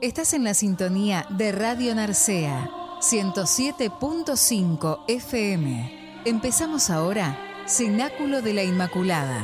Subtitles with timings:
[0.00, 2.70] Estás en la sintonía de Radio Narcea,
[3.02, 6.22] 107.5 FM.
[6.24, 9.42] Empezamos ahora, Cenáculo de la Inmaculada.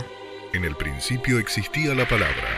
[0.54, 2.48] En el principio existía la palabra,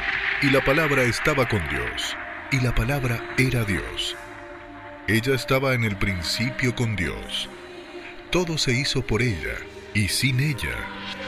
[0.43, 2.17] y la palabra estaba con Dios,
[2.53, 4.17] y la palabra era Dios.
[5.09, 7.51] Ella estaba en el principio con Dios.
[8.31, 9.57] Todo se hizo por ella,
[9.93, 10.77] y sin ella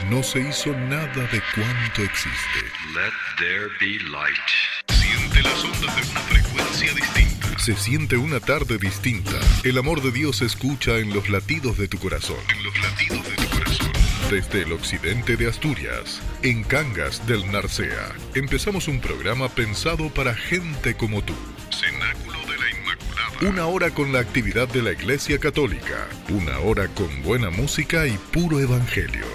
[0.09, 2.61] no se hizo nada de cuanto existe.
[2.95, 5.00] Let there be light.
[5.31, 7.59] Siente las ondas de una frecuencia distinta.
[7.59, 9.39] Se siente una tarde distinta.
[9.63, 12.37] El amor de Dios se escucha en los latidos de tu corazón.
[12.49, 13.91] En los latidos de tu corazón.
[14.29, 20.95] Desde el occidente de Asturias, en Cangas del Narcea, empezamos un programa pensado para gente
[20.95, 21.35] como tú.
[21.69, 23.49] Cenáculo de la Inmaculada.
[23.49, 26.09] Una hora con la actividad de la Iglesia Católica.
[26.27, 29.25] Una hora con buena música y puro evangelio.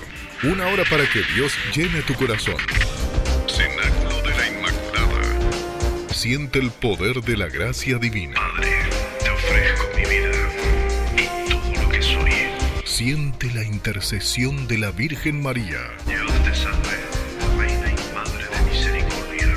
[0.43, 2.57] Una hora para que Dios llene tu corazón.
[6.27, 8.35] Siente el poder de la gracia divina.
[8.35, 8.73] Padre,
[9.23, 10.33] te ofrezco mi vida
[11.17, 12.33] y todo lo que soy.
[12.85, 15.79] Siente la intercesión de la Virgen María.
[16.05, 16.99] Dios te salve,
[17.57, 19.57] Reina y Madre de Misericordia.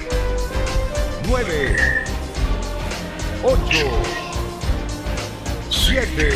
[1.27, 1.75] 9,
[3.41, 3.61] 8,
[5.71, 6.29] 7,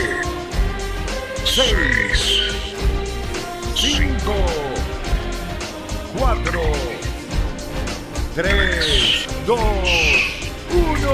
[1.45, 2.41] 6,
[3.75, 4.33] 5,
[6.17, 6.61] 4,
[8.33, 9.59] 3, 2,
[10.71, 11.09] 1.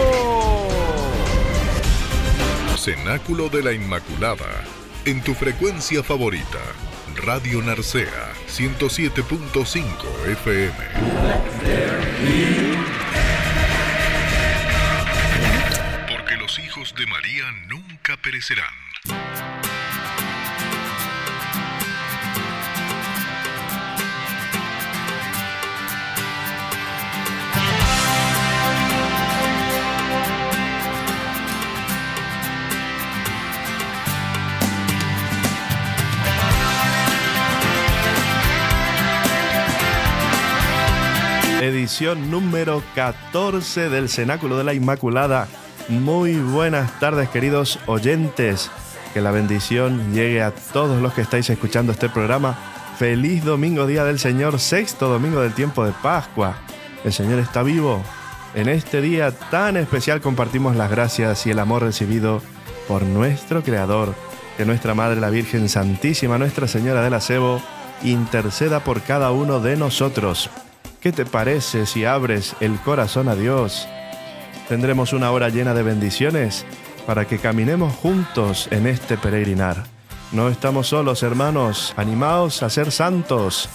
[2.77, 4.63] Cenáculo de la Inmaculada.
[5.05, 6.59] En tu frecuencia favorita.
[7.15, 10.75] Radio Narcea 107.5 FM.
[16.07, 18.75] Porque los hijos de María nunca perecerán.
[41.99, 45.49] Número 14 del Cenáculo de la Inmaculada.
[45.89, 48.71] Muy buenas tardes queridos oyentes,
[49.13, 52.57] que la bendición llegue a todos los que estáis escuchando este programa.
[52.97, 56.55] Feliz domingo, día del Señor, sexto domingo del tiempo de Pascua.
[57.03, 58.01] El Señor está vivo.
[58.55, 62.41] En este día tan especial compartimos las gracias y el amor recibido
[62.87, 64.15] por nuestro Creador,
[64.55, 67.61] que nuestra Madre la Virgen Santísima, Nuestra Señora del Acebo,
[68.03, 70.49] interceda por cada uno de nosotros.
[71.01, 73.87] ¿Qué te parece si abres el corazón a Dios?
[74.67, 76.65] Tendremos una hora llena de bendiciones
[77.07, 79.85] para que caminemos juntos en este peregrinar.
[80.33, 83.69] No estamos solos, hermanos, animaos a ser santos.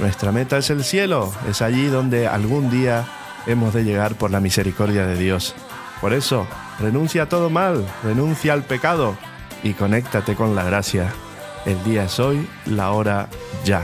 [0.00, 3.06] Nuestra meta es el cielo, es allí donde algún día
[3.46, 5.54] hemos de llegar por la misericordia de Dios.
[6.02, 6.46] Por eso,
[6.78, 9.16] renuncia a todo mal, renuncia al pecado
[9.62, 11.10] y conéctate con la gracia.
[11.64, 13.28] El día es hoy, la hora
[13.64, 13.82] ya.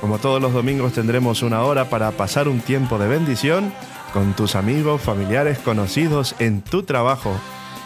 [0.00, 3.72] Como todos los domingos tendremos una hora para pasar un tiempo de bendición
[4.12, 7.32] con tus amigos, familiares, conocidos en tu trabajo.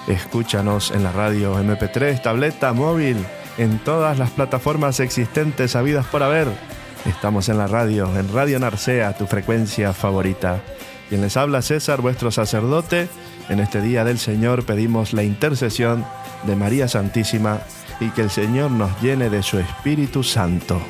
[0.08, 3.16] Escúchanos en la radio MP3, tableta, móvil,
[3.56, 6.48] en todas las plataformas existentes habidas por haber.
[7.06, 10.60] Estamos en la radio, en Radio Narcea, tu frecuencia favorita.
[11.08, 13.08] Quien les habla César, vuestro sacerdote.
[13.48, 16.04] En este día del Señor pedimos la intercesión
[16.46, 17.60] de María Santísima
[18.00, 20.80] y que el Señor nos llene de su Espíritu Santo.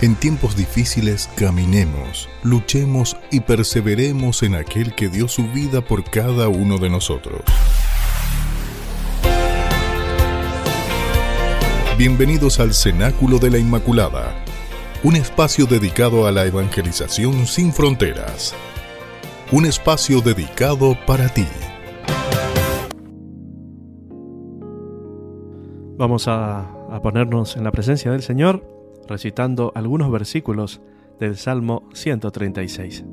[0.00, 6.48] En tiempos difíciles caminemos, luchemos y perseveremos en aquel que dio su vida por cada
[6.48, 7.40] uno de nosotros.
[11.98, 14.36] Bienvenidos al Cenáculo de la Inmaculada,
[15.02, 18.54] un espacio dedicado a la evangelización sin fronteras.
[19.50, 21.48] Un espacio dedicado para ti.
[25.96, 28.77] Vamos a, a ponernos en la presencia del Señor
[29.08, 30.82] recitando algunos versículos
[31.18, 33.04] del Salmo 136.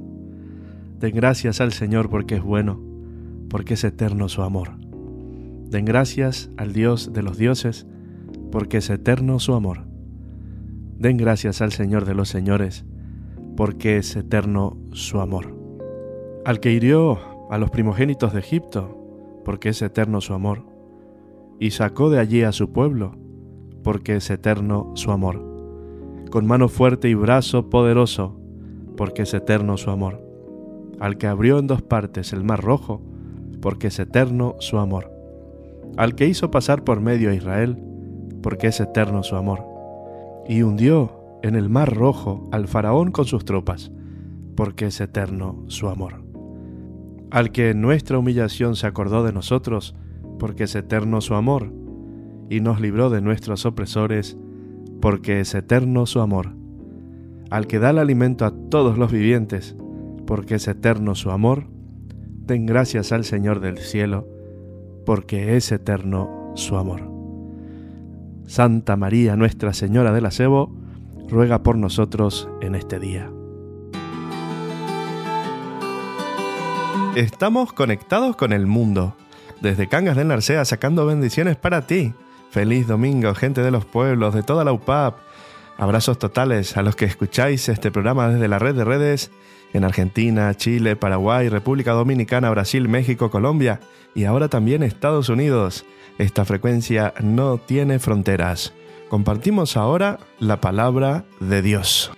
[1.00, 2.80] Den gracias al Señor porque es bueno,
[3.50, 4.78] porque es eterno su amor.
[4.78, 7.88] Den gracias al Dios de los dioses,
[8.52, 9.86] porque es eterno su amor.
[11.00, 12.86] Den gracias al Señor de los señores,
[13.58, 15.56] porque es eterno su amor.
[16.46, 20.66] Al que hirió a los primogénitos de Egipto, porque es eterno su amor.
[21.60, 23.18] Y sacó de allí a su pueblo,
[23.84, 25.55] porque es eterno su amor
[26.36, 28.38] con mano fuerte y brazo poderoso,
[28.98, 30.22] porque es eterno su amor.
[31.00, 33.02] Al que abrió en dos partes el mar rojo,
[33.62, 35.10] porque es eterno su amor.
[35.96, 37.82] Al que hizo pasar por medio a Israel,
[38.44, 39.64] porque es eterno su amor.
[40.46, 43.94] Y hundió en el mar rojo al faraón con sus tropas,
[44.58, 46.22] porque es eterno su amor.
[47.32, 49.96] Al que en nuestra humillación se acordó de nosotros,
[50.38, 51.72] porque es eterno su amor,
[52.50, 54.38] y nos libró de nuestros opresores,
[55.02, 56.56] porque es eterno su amor.
[57.50, 59.76] Al que da el alimento a todos los vivientes,
[60.26, 61.68] porque es eterno su amor,
[62.46, 64.28] den gracias al Señor del cielo,
[65.06, 67.12] porque es eterno su amor.
[68.48, 70.76] Santa María, Nuestra Señora del Asebo,
[71.30, 73.32] ruega por nosotros en este día.
[77.16, 79.16] Estamos conectados con el mundo,
[79.62, 82.14] desde Cangas del Narcea sacando bendiciones para ti.
[82.56, 85.18] Feliz domingo, gente de los pueblos, de toda la UPAP.
[85.78, 89.30] Abrazos totales a los que escucháis este programa desde la red de redes
[89.74, 93.82] en Argentina, Chile, Paraguay, República Dominicana, Brasil, México, Colombia
[94.16, 95.84] y ahora también Estados Unidos.
[96.18, 98.74] Esta frecuencia no tiene fronteras.
[99.10, 102.14] Compartimos ahora la palabra de Dios.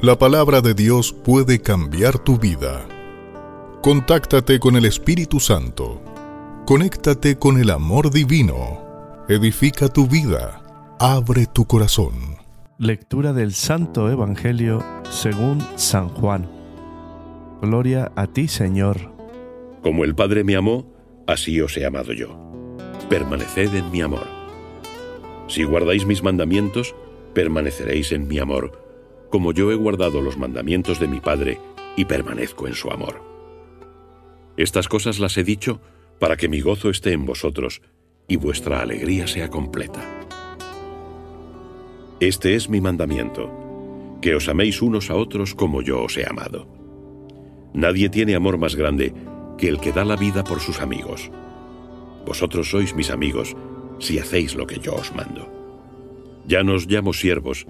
[0.00, 2.88] La palabra de Dios puede cambiar tu vida.
[3.82, 6.02] Contáctate con el Espíritu Santo.
[6.66, 9.24] Conéctate con el amor divino.
[9.26, 10.62] Edifica tu vida.
[10.98, 12.36] Abre tu corazón.
[12.76, 16.46] Lectura del Santo Evangelio según San Juan.
[17.62, 18.98] Gloria a ti, Señor.
[19.82, 20.84] Como el Padre me amó,
[21.26, 22.38] así os he amado yo.
[23.08, 24.26] Permaneced en mi amor.
[25.48, 26.94] Si guardáis mis mandamientos,
[27.32, 28.78] permaneceréis en mi amor,
[29.30, 31.58] como yo he guardado los mandamientos de mi Padre
[31.96, 33.29] y permanezco en su amor.
[34.60, 35.80] Estas cosas las he dicho
[36.18, 37.80] para que mi gozo esté en vosotros
[38.28, 40.02] y vuestra alegría sea completa.
[42.20, 43.50] Este es mi mandamiento,
[44.20, 46.68] que os améis unos a otros como yo os he amado.
[47.72, 49.14] Nadie tiene amor más grande
[49.56, 51.30] que el que da la vida por sus amigos.
[52.26, 53.56] Vosotros sois mis amigos
[53.98, 55.48] si hacéis lo que yo os mando.
[56.46, 57.66] Ya no os llamo siervos,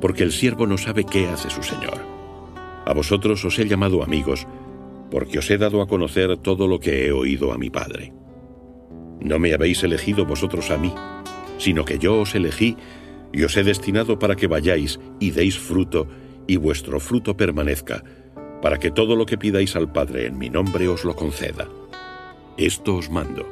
[0.00, 2.00] porque el siervo no sabe qué hace su señor.
[2.86, 4.46] A vosotros os he llamado amigos,
[5.10, 8.12] porque os he dado a conocer todo lo que he oído a mi Padre.
[9.20, 10.92] No me habéis elegido vosotros a mí,
[11.58, 12.76] sino que yo os elegí
[13.32, 16.06] y os he destinado para que vayáis y deis fruto,
[16.46, 18.04] y vuestro fruto permanezca,
[18.62, 21.68] para que todo lo que pidáis al Padre en mi nombre os lo conceda.
[22.56, 23.44] Esto os mando,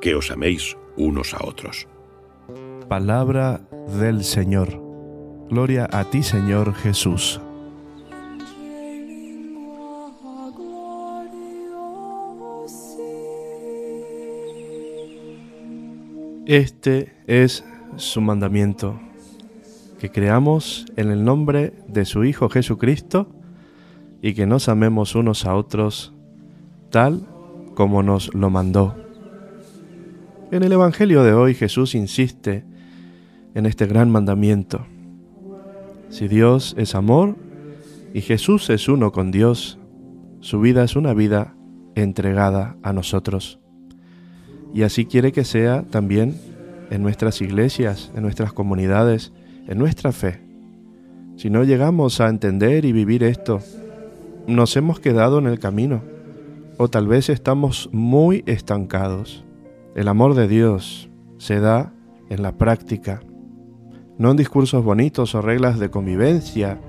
[0.00, 1.88] que os améis unos a otros.
[2.88, 3.62] Palabra
[3.98, 4.80] del Señor.
[5.48, 7.40] Gloria a ti, Señor Jesús.
[16.46, 17.64] Este es
[17.96, 19.00] su mandamiento
[19.98, 23.28] que creamos en el nombre de su Hijo Jesucristo
[24.20, 26.12] y que nos amemos unos a otros
[26.90, 27.26] tal
[27.74, 28.94] como nos lo mandó.
[30.50, 32.66] En el Evangelio de hoy Jesús insiste
[33.54, 34.86] en este gran mandamiento.
[36.10, 37.36] Si Dios es amor
[38.12, 39.78] y Jesús es uno con Dios,
[40.40, 41.56] su vida es una vida
[41.94, 43.63] entregada a nosotros.
[44.74, 46.34] Y así quiere que sea también
[46.90, 49.32] en nuestras iglesias, en nuestras comunidades,
[49.68, 50.40] en nuestra fe.
[51.36, 53.60] Si no llegamos a entender y vivir esto,
[54.46, 56.02] nos hemos quedado en el camino
[56.76, 59.44] o tal vez estamos muy estancados.
[59.94, 61.92] El amor de Dios se da
[62.28, 63.22] en la práctica,
[64.18, 66.80] no en discursos bonitos o reglas de convivencia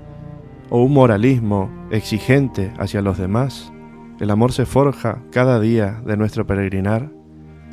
[0.70, 3.72] o un moralismo exigente hacia los demás.
[4.18, 7.10] El amor se forja cada día de nuestro peregrinar,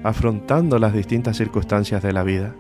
[0.03, 2.55] afrontando las distintas circunstancias de la vida.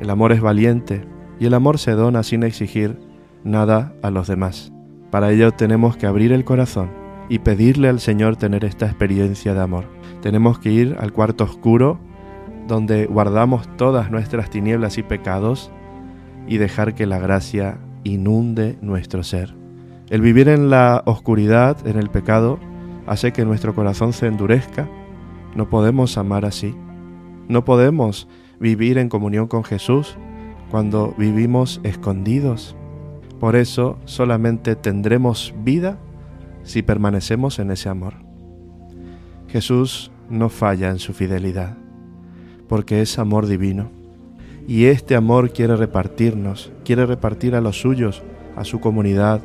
[0.00, 1.06] El amor es valiente,
[1.38, 2.98] y el amor se dona sin exigir
[3.44, 4.72] nada a los demás.
[5.10, 6.90] Para ello tenemos que abrir el corazón
[7.28, 9.84] y pedirle al Señor tener esta experiencia de amor.
[10.22, 11.98] Tenemos que ir al cuarto oscuro
[12.66, 15.70] donde guardamos todas nuestras tinieblas y pecados
[16.48, 19.54] y dejar que la gracia inunde nuestro ser.
[20.08, 22.58] El vivir en la oscuridad, en el pecado,
[23.06, 24.88] hace que nuestro corazón se endurezca.
[25.56, 26.74] No podemos amar así.
[27.48, 28.28] No podemos
[28.60, 30.18] vivir en comunión con Jesús
[30.70, 32.76] cuando vivimos escondidos.
[33.40, 35.98] Por eso solamente tendremos vida
[36.62, 38.14] si permanecemos en ese amor.
[39.48, 41.78] Jesús no falla en su fidelidad,
[42.68, 43.88] porque es amor divino.
[44.68, 48.22] Y este amor quiere repartirnos, quiere repartir a los suyos,
[48.56, 49.40] a su comunidad,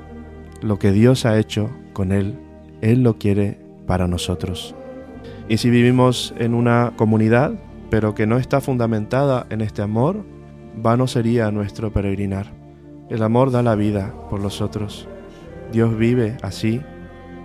[0.62, 2.38] lo que Dios ha hecho con Él.
[2.82, 4.76] Él lo quiere para nosotros.
[5.52, 7.56] Y si vivimos en una comunidad,
[7.90, 10.24] pero que no está fundamentada en este amor,
[10.78, 12.54] vano sería nuestro peregrinar.
[13.10, 15.10] El amor da la vida por los otros.
[15.74, 16.80] Dios vive así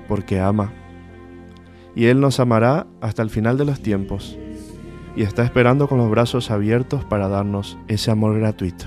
[0.07, 0.73] porque ama.
[1.97, 4.39] Y Él nos amará hasta el final de los tiempos.
[5.17, 8.85] y está esperando con los brazos abiertos para darnos ese amor gratuito.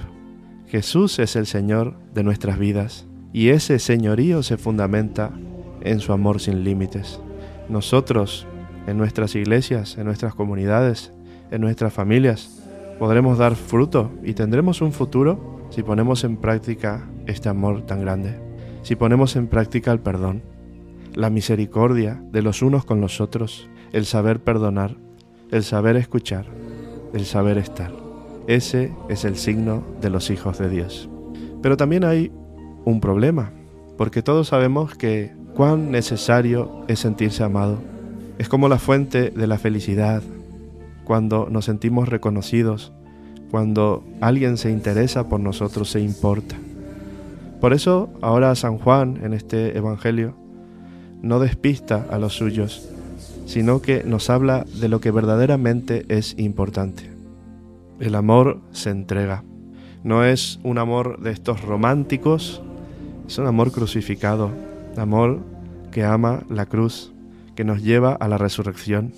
[0.68, 5.34] Jesús es el Señor de nuestras vidas y ese señorío se fundamenta
[5.82, 7.20] en su amor sin límites.
[7.68, 8.48] Nosotros,
[8.90, 11.14] en nuestras iglesias, en nuestras comunidades,
[11.52, 12.62] en nuestras familias,
[13.00, 18.36] podremos dar fruto y tendremos un futuro si ponemos en práctica este amor tan grande,
[18.82, 20.42] si ponemos en práctica el perdón,
[21.14, 24.96] la misericordia de los unos con los otros, el saber perdonar,
[25.52, 26.46] el saber escuchar,
[27.14, 27.92] el saber estar.
[28.48, 31.10] Ese es el signo de los hijos de Dios.
[31.62, 32.32] Pero también hay
[32.86, 33.52] un problema,
[33.98, 37.80] porque todos sabemos que cuán necesario es sentirse amado.
[38.40, 40.24] Es como la fuente de la felicidad,
[41.04, 42.94] cuando nos sentimos reconocidos,
[43.52, 46.56] cuando alguien se interesa por nosotros, se importa.
[47.60, 50.36] Por eso ahora San Juan en este Evangelio
[51.22, 52.88] no despista a los suyos,
[53.46, 57.12] sino que nos habla de lo que verdaderamente es importante.
[58.00, 59.44] El amor se entrega.
[60.06, 62.62] No es un amor de estos románticos,
[63.28, 64.50] es un amor crucificado,
[64.96, 65.42] amor
[65.92, 67.12] que ama la cruz,
[67.60, 69.12] que nos lleva a la resurrección.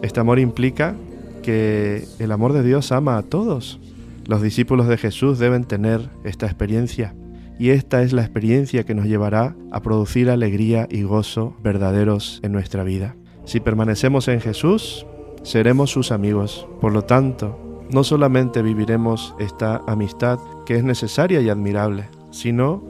[0.00, 0.94] Este amor implica
[1.42, 3.78] que el amor de Dios ama a todos.
[4.24, 7.14] Los discípulos de Jesús deben tener esta experiencia
[7.58, 12.52] y esta es la experiencia que nos llevará a producir alegría y gozo verdaderos en
[12.52, 13.14] nuestra vida.
[13.44, 15.04] Si permanecemos en Jesús,
[15.42, 16.66] seremos sus amigos.
[16.80, 22.82] Por lo tanto, no solamente viviremos esta amistad que es necesaria y admirable, sino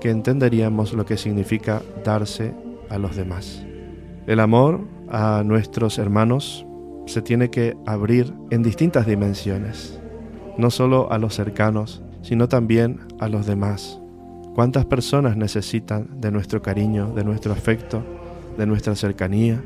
[0.00, 2.52] que entenderíamos lo que significa darse
[2.88, 3.64] a los demás.
[4.30, 6.64] El amor a nuestros hermanos
[7.06, 10.00] se tiene que abrir en distintas dimensiones,
[10.56, 14.00] no solo a los cercanos, sino también a los demás.
[14.54, 18.04] ¿Cuántas personas necesitan de nuestro cariño, de nuestro afecto,
[18.56, 19.64] de nuestra cercanía?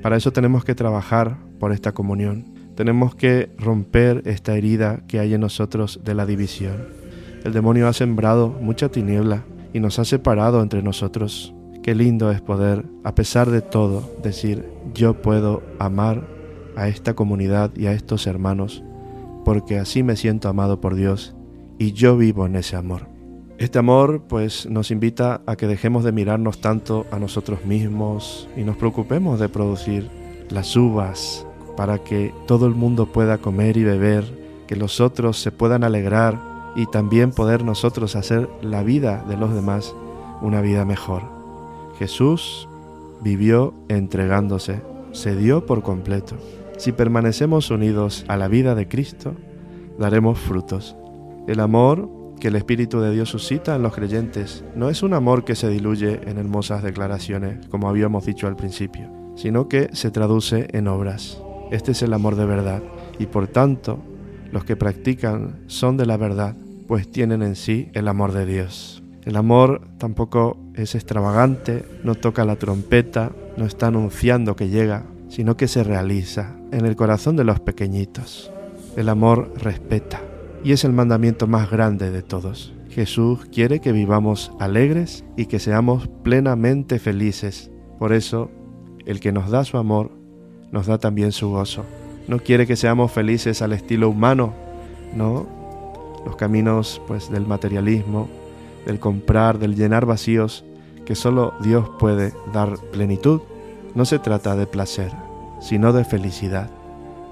[0.00, 2.54] Para eso tenemos que trabajar por esta comunión.
[2.76, 6.86] Tenemos que romper esta herida que hay en nosotros de la división.
[7.42, 9.42] El demonio ha sembrado mucha tiniebla
[9.72, 11.52] y nos ha separado entre nosotros.
[11.84, 14.64] Qué lindo es poder, a pesar de todo, decir,
[14.94, 16.26] yo puedo amar
[16.76, 18.82] a esta comunidad y a estos hermanos,
[19.44, 21.36] porque así me siento amado por Dios
[21.78, 23.06] y yo vivo en ese amor.
[23.58, 28.62] Este amor pues nos invita a que dejemos de mirarnos tanto a nosotros mismos y
[28.62, 30.08] nos preocupemos de producir
[30.48, 34.24] las uvas para que todo el mundo pueda comer y beber,
[34.66, 36.40] que los otros se puedan alegrar
[36.76, 39.94] y también poder nosotros hacer la vida de los demás
[40.40, 41.33] una vida mejor.
[41.98, 42.68] Jesús
[43.22, 44.82] vivió entregándose,
[45.12, 46.36] se dio por completo.
[46.76, 49.34] Si permanecemos unidos a la vida de Cristo,
[49.98, 50.96] daremos frutos.
[51.46, 52.08] El amor
[52.40, 55.68] que el Espíritu de Dios suscita en los creyentes no es un amor que se
[55.68, 61.40] diluye en hermosas declaraciones, como habíamos dicho al principio, sino que se traduce en obras.
[61.70, 62.82] Este es el amor de verdad,
[63.18, 63.98] y por tanto,
[64.50, 69.03] los que practican son de la verdad, pues tienen en sí el amor de Dios.
[69.24, 75.56] El amor tampoco es extravagante, no toca la trompeta, no está anunciando que llega, sino
[75.56, 78.52] que se realiza en el corazón de los pequeñitos.
[78.96, 80.20] El amor respeta
[80.62, 82.74] y es el mandamiento más grande de todos.
[82.90, 87.70] Jesús quiere que vivamos alegres y que seamos plenamente felices.
[87.98, 88.50] Por eso,
[89.06, 90.12] el que nos da su amor,
[90.70, 91.84] nos da también su gozo.
[92.28, 94.52] No quiere que seamos felices al estilo humano,
[95.14, 95.46] no.
[96.24, 98.28] Los caminos pues del materialismo,
[98.86, 100.64] del comprar, del llenar vacíos
[101.04, 103.40] que solo Dios puede dar plenitud.
[103.94, 105.12] No se trata de placer,
[105.60, 106.70] sino de felicidad.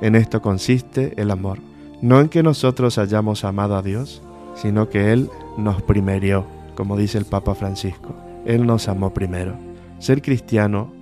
[0.01, 1.59] En esto consiste el amor,
[2.01, 4.23] no en que nosotros hayamos amado a Dios,
[4.55, 6.45] sino que Él nos primerió,
[6.75, 8.15] como dice el Papa Francisco.
[8.45, 9.57] Él nos amó primero.
[9.99, 10.93] Ser cristiano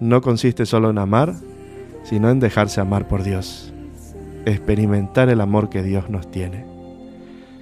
[0.00, 1.34] no consiste solo en amar,
[2.04, 3.72] sino en dejarse amar por Dios,
[4.44, 6.64] experimentar el amor que Dios nos tiene.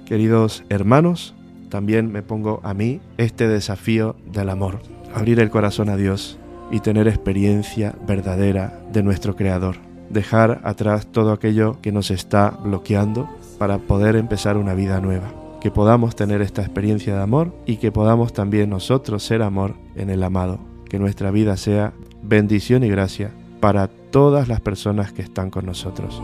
[0.05, 1.33] Queridos hermanos,
[1.73, 4.77] también me pongo a mí este desafío del amor,
[5.15, 6.37] abrir el corazón a Dios
[6.69, 9.77] y tener experiencia verdadera de nuestro Creador,
[10.11, 13.27] dejar atrás todo aquello que nos está bloqueando
[13.57, 17.91] para poder empezar una vida nueva, que podamos tener esta experiencia de amor y que
[17.91, 23.31] podamos también nosotros ser amor en el amado, que nuestra vida sea bendición y gracia
[23.59, 26.21] para todas las personas que están con nosotros.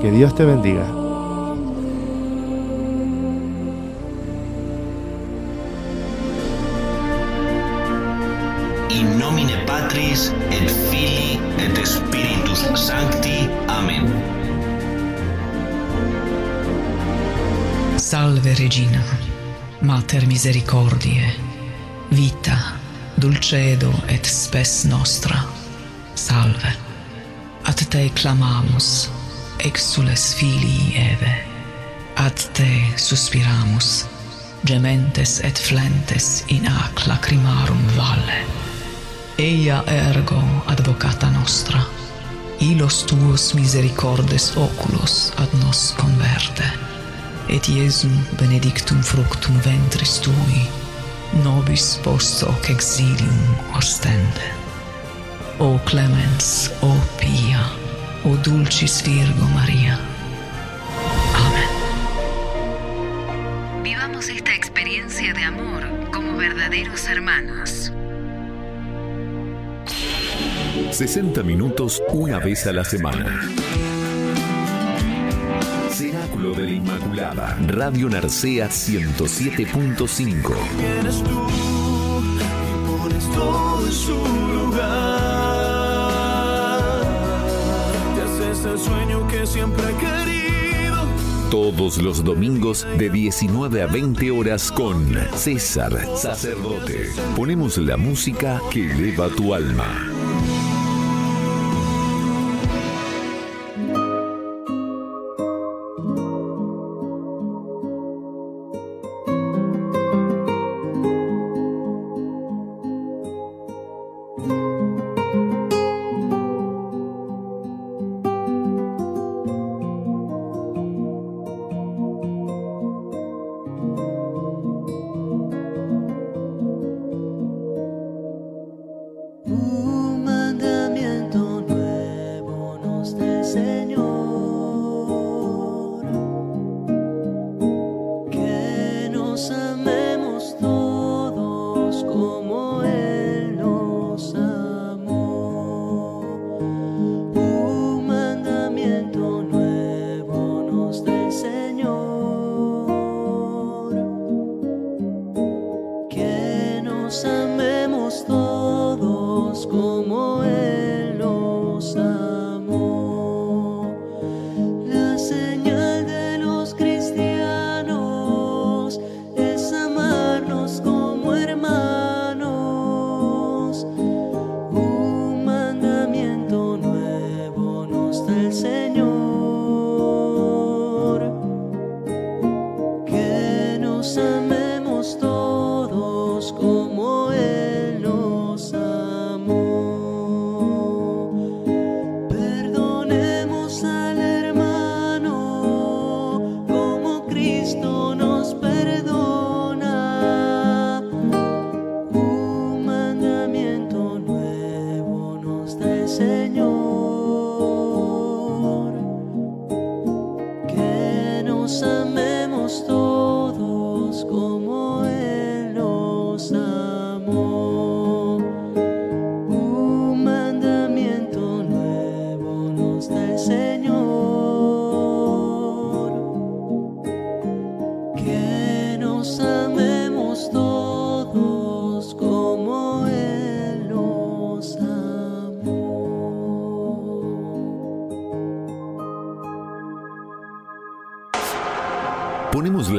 [0.00, 1.05] Que Dios te bendiga.
[8.90, 13.48] in nomine Patris et Filii et Spiritus Sancti.
[13.68, 14.06] Amen.
[17.96, 19.02] Salve Regina,
[19.80, 21.32] Mater misericordiae,
[22.10, 22.56] vita,
[23.16, 25.38] dulcedo et spes nostra.
[26.14, 26.72] Salve.
[27.64, 29.10] Ad te clamamus,
[29.58, 31.34] exules filii Eve.
[32.16, 34.06] Ad te suspiramus,
[34.64, 38.65] gementes et flentes in ac lacrimarum valle
[39.38, 41.84] eia ergo advocata nostra.
[42.58, 46.64] Ilos tuos misericordes oculos ad nos converte.
[47.48, 50.64] Et iesum benedictum fructum ventris tui
[51.44, 53.40] nobis post hoc exilium
[53.76, 54.48] ostende.
[55.58, 57.60] O clemens o pia
[58.24, 59.98] o dulcis virgo maria.
[63.82, 67.95] Vivamos esta experiencia de amor como verdaderos hermanos.
[70.92, 73.40] 60 minutos una vez a la semana.
[75.90, 77.58] Cenáculo de la Inmaculada.
[77.66, 80.54] Radio Narcea 107.5.
[80.78, 84.14] Vienes tú y pones todo en su
[84.54, 84.80] lugar.
[88.14, 91.06] Te haces el sueño que siempre he querido.
[91.50, 97.10] Todos los domingos de 19 a 20 horas con César Sacerdote.
[97.34, 100.15] Ponemos la música que eleva tu alma.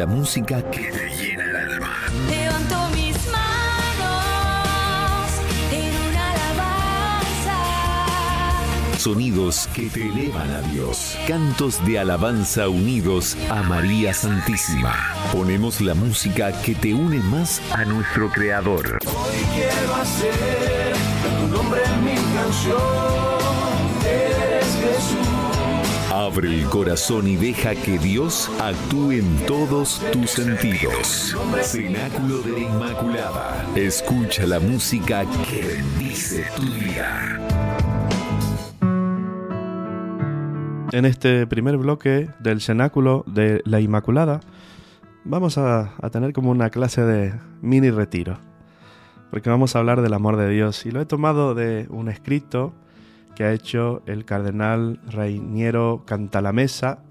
[0.08, 1.94] Música que te llena el alma.
[2.30, 4.26] Levanto mis manos
[5.72, 7.58] en una alabanza.
[8.98, 11.18] Sonidos que te elevan a Dios.
[11.28, 14.96] Cantos de alabanza unidos a María Santísima.
[15.34, 19.00] Ponemos la música que te une más a nuestro Creador.
[19.06, 20.96] Hoy quiero hacer
[21.40, 23.17] tu nombre en mi canción.
[26.18, 31.38] Abre el corazón y deja que Dios actúe en todos tus sentidos.
[31.62, 33.66] Cenáculo de la Inmaculada.
[33.76, 37.40] Escucha la música que bendice tu vida.
[40.92, 44.40] En este primer bloque del cenáculo de la Inmaculada
[45.24, 48.40] vamos a, a tener como una clase de mini retiro,
[49.30, 52.74] porque vamos a hablar del amor de Dios y lo he tomado de un escrito
[53.38, 57.04] que ha hecho el cardenal Reiniero Cantalamesa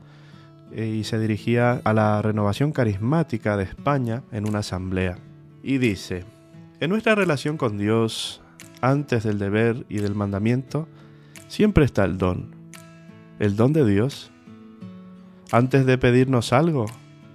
[0.73, 5.19] eh, y se dirigía a la renovación carismática de España en una asamblea.
[5.63, 6.25] Y dice,
[6.81, 8.43] en nuestra relación con Dios,
[8.81, 10.89] antes del deber y del mandamiento,
[11.47, 12.57] siempre está el don,
[13.39, 14.33] el don de Dios.
[15.53, 16.87] Antes de pedirnos algo,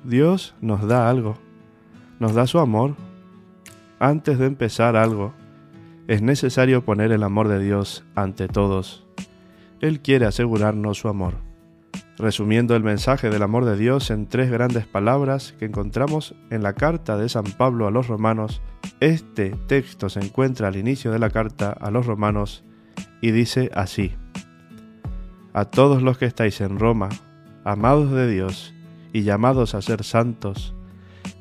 [0.03, 1.37] Dios nos da algo,
[2.19, 2.97] nos da su amor.
[3.99, 5.33] Antes de empezar algo,
[6.07, 9.05] es necesario poner el amor de Dios ante todos.
[9.79, 11.35] Él quiere asegurarnos su amor.
[12.17, 16.73] resumiendo el mensaje del amor de Dios en tres grandes palabras que encontramos en la
[16.73, 18.61] carta de San Pablo a los romanos,
[18.99, 22.63] este texto se encuentra al inicio de la carta a los romanos
[23.21, 24.13] y dice así,
[25.53, 27.09] A todos los que estáis en Roma,
[27.63, 28.73] amados de Dios
[29.13, 30.75] y llamados a ser santos,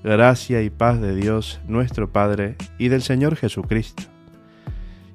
[0.03, 4.10] gracia y paz de Dios nuestro Padre y del Señor Jesucristo.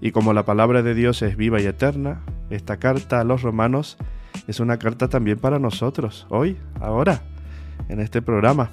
[0.06, 3.98] Y como la palabra de Dios es viva y eterna, esta carta a los romanos
[4.46, 7.24] es una carta también para nosotros, hoy, ahora,
[7.90, 8.70] en este programa.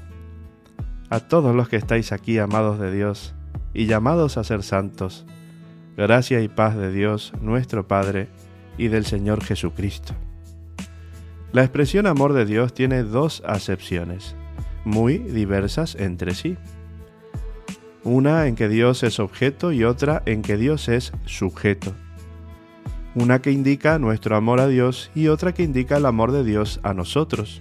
[1.08, 3.34] A todos los que estáis aquí, amados de Dios,
[3.72, 5.24] y llamados a ser santos,
[5.96, 8.28] gracia y paz de Dios nuestro Padre
[8.76, 10.12] y del Señor Jesucristo.
[11.50, 14.36] La expresión amor de Dios tiene dos acepciones,
[14.84, 16.58] muy diversas entre sí.
[18.04, 21.94] Una en que Dios es objeto y otra en que Dios es sujeto
[23.14, 26.80] una que indica nuestro amor a Dios y otra que indica el amor de Dios
[26.82, 27.60] a nosotros.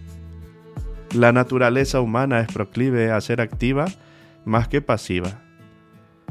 [1.13, 3.85] La naturaleza humana es proclive a ser activa
[4.45, 5.41] más que pasiva.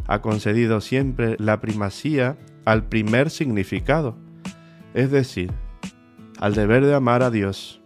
[0.07, 4.17] Ha concedido siempre la primacía al primer significado,
[4.95, 5.53] es decir,
[6.39, 7.83] al deber de amar a Dios.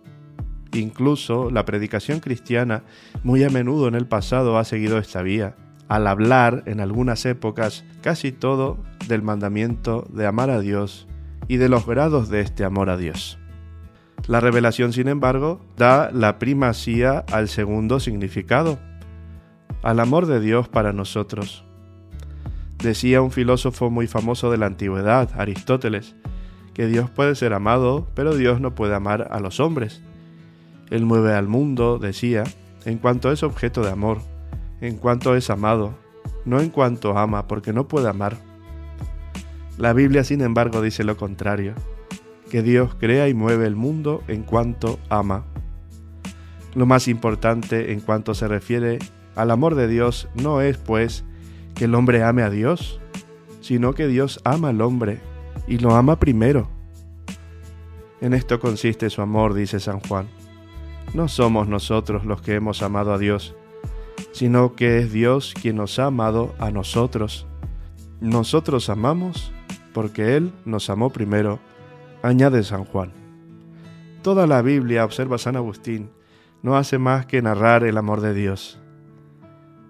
[0.72, 2.84] Incluso la predicación cristiana
[3.24, 5.56] muy a menudo en el pasado ha seguido esta vía,
[5.88, 11.06] al hablar en algunas épocas casi todo del mandamiento de amar a Dios
[11.48, 13.38] y de los grados de este amor a Dios.
[14.26, 18.78] La revelación, sin embargo, da la primacía al segundo significado,
[19.82, 21.64] al amor de Dios para nosotros.
[22.78, 26.16] Decía un filósofo muy famoso de la antigüedad, Aristóteles,
[26.72, 30.02] que Dios puede ser amado, pero Dios no puede amar a los hombres.
[30.90, 32.44] Él mueve al mundo, decía,
[32.84, 34.18] en cuanto es objeto de amor,
[34.80, 35.94] en cuanto es amado,
[36.44, 38.36] no en cuanto ama, porque no puede amar.
[39.78, 41.74] La Biblia, sin embargo, dice lo contrario,
[42.50, 45.44] que Dios crea y mueve el mundo en cuanto ama.
[46.74, 48.98] Lo más importante en cuanto se refiere
[49.36, 51.24] al amor de Dios no es, pues,
[51.74, 53.00] que el hombre ame a Dios,
[53.60, 55.20] sino que Dios ama al hombre
[55.66, 56.68] y lo ama primero.
[58.20, 60.28] En esto consiste su amor, dice San Juan.
[61.14, 63.54] No somos nosotros los que hemos amado a Dios,
[64.32, 67.46] sino que es Dios quien nos ha amado a nosotros.
[68.20, 69.52] Nosotros amamos
[69.92, 71.60] porque Él nos amó primero,
[72.22, 73.12] añade San Juan.
[74.22, 76.10] Toda la Biblia, observa San Agustín,
[76.62, 78.80] no hace más que narrar el amor de Dios.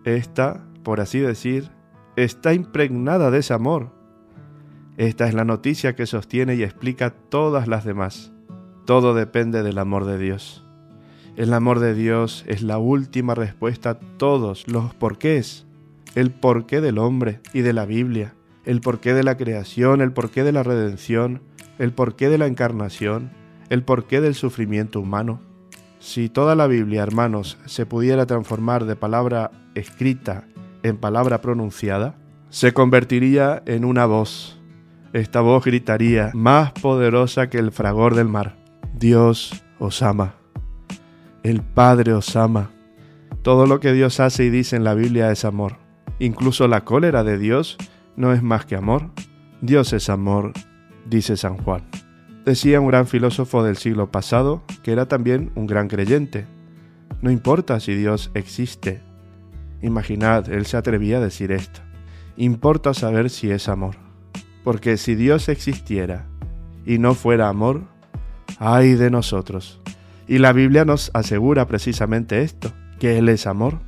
[0.04, 1.70] Esta, por así decir,
[2.16, 3.92] está impregnada de ese amor.
[4.96, 8.32] Esta es la noticia que sostiene y explica todas las demás.
[8.84, 10.63] Todo depende del amor de Dios.
[11.36, 15.66] El amor de Dios es la última respuesta a todos los porqués,
[16.14, 20.42] el porqué del hombre y de la Biblia el porqué de la creación, el porqué
[20.42, 21.42] de la redención,
[21.78, 23.30] el porqué de la encarnación,
[23.68, 25.40] el porqué del sufrimiento humano.
[25.98, 30.46] Si toda la Biblia, hermanos, se pudiera transformar de palabra escrita
[30.82, 32.16] en palabra pronunciada,
[32.50, 34.60] se convertiría en una voz.
[35.12, 38.56] Esta voz gritaría, más poderosa que el fragor del mar.
[38.94, 40.43] Dios os ama.
[41.44, 42.70] El Padre os ama.
[43.42, 45.76] Todo lo que Dios hace y dice en la Biblia es amor.
[46.18, 47.76] Incluso la cólera de Dios
[48.16, 49.10] no es más que amor.
[49.60, 50.54] Dios es amor,
[51.04, 51.82] dice San Juan.
[52.46, 56.46] Decía un gran filósofo del siglo pasado que era también un gran creyente.
[57.20, 59.02] No importa si Dios existe.
[59.82, 61.80] Imaginad, él se atrevía a decir esto.
[62.38, 63.96] Importa saber si es amor.
[64.62, 66.26] Porque si Dios existiera
[66.86, 67.82] y no fuera amor,
[68.58, 69.82] ay de nosotros.
[70.26, 73.80] Y la Biblia nos asegura precisamente esto, que Él es amor.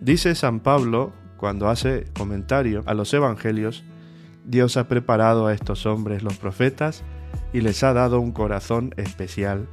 [0.00, 3.84] Dice San Pablo cuando hace comentario a los evangelios,
[4.44, 7.02] Dios ha preparado a estos hombres, los profetas,
[7.52, 9.68] y les ha dado un corazón especial,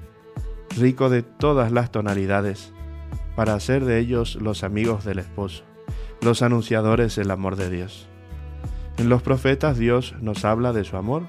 [0.77, 2.73] rico de todas las tonalidades,
[3.35, 5.63] para hacer de ellos los amigos del esposo,
[6.21, 8.07] los anunciadores del amor de Dios.
[8.97, 11.23] En los profetas Dios nos habla de su amor,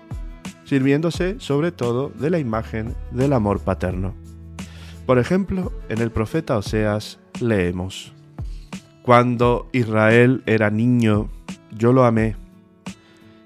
[0.64, 4.22] sirviéndose sobre todo de la imagen del amor paterno.
[5.07, 8.12] Por ejemplo, en el profeta Oseas leemos,
[9.03, 11.29] cuando Israel era niño,
[11.77, 12.37] yo lo amé.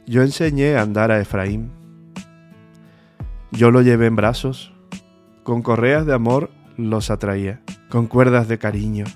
[0.07, 1.71] Yo enseñé a andar a Efraín.
[3.53, 4.73] Yo lo llevé en brazos.
[5.45, 9.07] Con correas de amor los atraía, con cuerdas de cariño.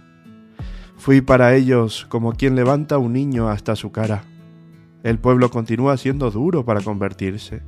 [0.97, 4.25] Fui para ellos como quien levanta un niño hasta su cara.
[5.03, 7.63] El pueblo continúa siendo duro para convertirse.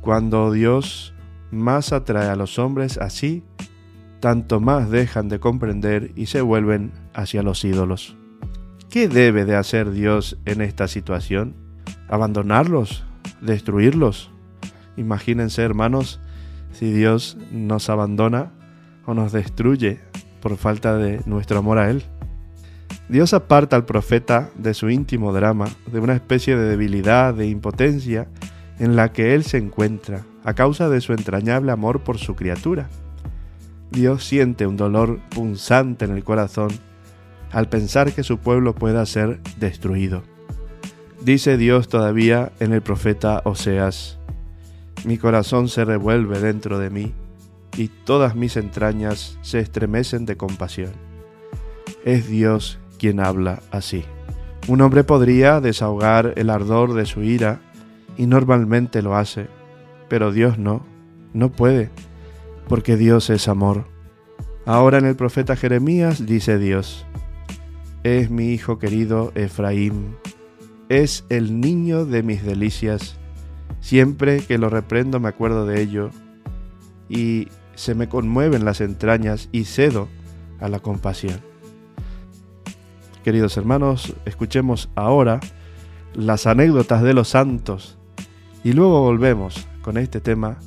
[0.00, 1.12] Cuando Dios
[1.50, 3.42] más atrae a los hombres así,
[4.20, 8.16] tanto más dejan de comprender y se vuelven hacia los ídolos.
[8.90, 11.54] ¿Qué debe de hacer Dios en esta situación?
[12.08, 13.04] ¿Abandonarlos?
[13.40, 14.30] ¿Destruirlos?
[14.96, 16.20] Imagínense, hermanos,
[16.72, 18.52] si Dios nos abandona
[19.06, 20.00] o nos destruye
[20.40, 22.02] por falta de nuestro amor a Él.
[23.08, 28.28] Dios aparta al profeta de su íntimo drama, de una especie de debilidad, de impotencia
[28.78, 32.88] en la que él se encuentra a causa de su entrañable amor por su criatura.
[33.90, 36.70] Dios siente un dolor punzante en el corazón
[37.50, 40.22] al pensar que su pueblo pueda ser destruido.
[41.22, 44.18] Dice Dios todavía en el profeta Oseas,
[45.04, 47.14] mi corazón se revuelve dentro de mí
[47.76, 50.92] y todas mis entrañas se estremecen de compasión.
[52.04, 54.04] Es Dios quien habla así.
[54.66, 57.60] Un hombre podría desahogar el ardor de su ira
[58.16, 59.48] y normalmente lo hace,
[60.08, 60.84] pero Dios no,
[61.32, 61.90] no puede,
[62.68, 63.86] porque Dios es amor.
[64.66, 67.06] Ahora en el profeta Jeremías dice Dios,
[68.02, 70.16] es mi hijo querido Efraín,
[70.88, 73.18] es el niño de mis delicias,
[73.80, 76.10] siempre que lo reprendo me acuerdo de ello,
[77.08, 80.08] y se me conmueven las entrañas y cedo
[80.60, 81.40] a la compasión.
[83.22, 85.40] Queridos hermanos, escuchemos ahora
[86.14, 87.98] las anécdotas de los santos
[88.64, 90.58] y luego volvemos con este tema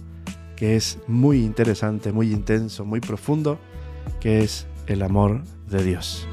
[0.55, 3.59] que es muy interesante, muy intenso, muy profundo,
[4.19, 6.27] que es el amor de Dios.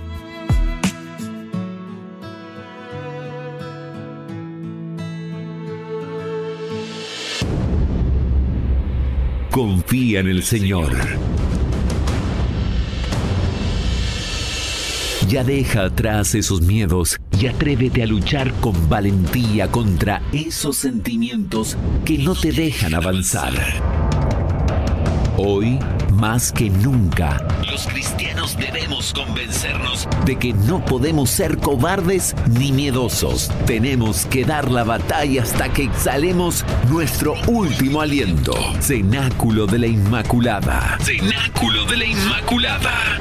[9.51, 10.91] Confía en el Señor.
[15.29, 22.17] Ya deja atrás esos miedos y atrévete a luchar con valentía contra esos sentimientos que
[22.17, 23.53] no te dejan avanzar.
[25.37, 25.79] Hoy,
[26.15, 33.51] más que nunca, los cristianos debemos convencernos de que no podemos ser cobardes ni miedosos.
[33.67, 38.55] Tenemos que dar la batalla hasta que exhalemos nuestro último aliento.
[38.81, 40.97] Cenáculo de la Inmaculada.
[41.03, 43.21] Cenáculo de la Inmaculada.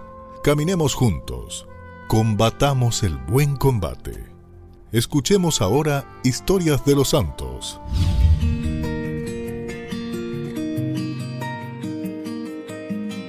[0.43, 1.67] Caminemos juntos,
[2.07, 4.25] combatamos el buen combate.
[4.91, 7.79] Escuchemos ahora historias de los santos.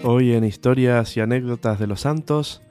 [0.03, 2.63] Hoy en Historias y Anécdotas de los Santos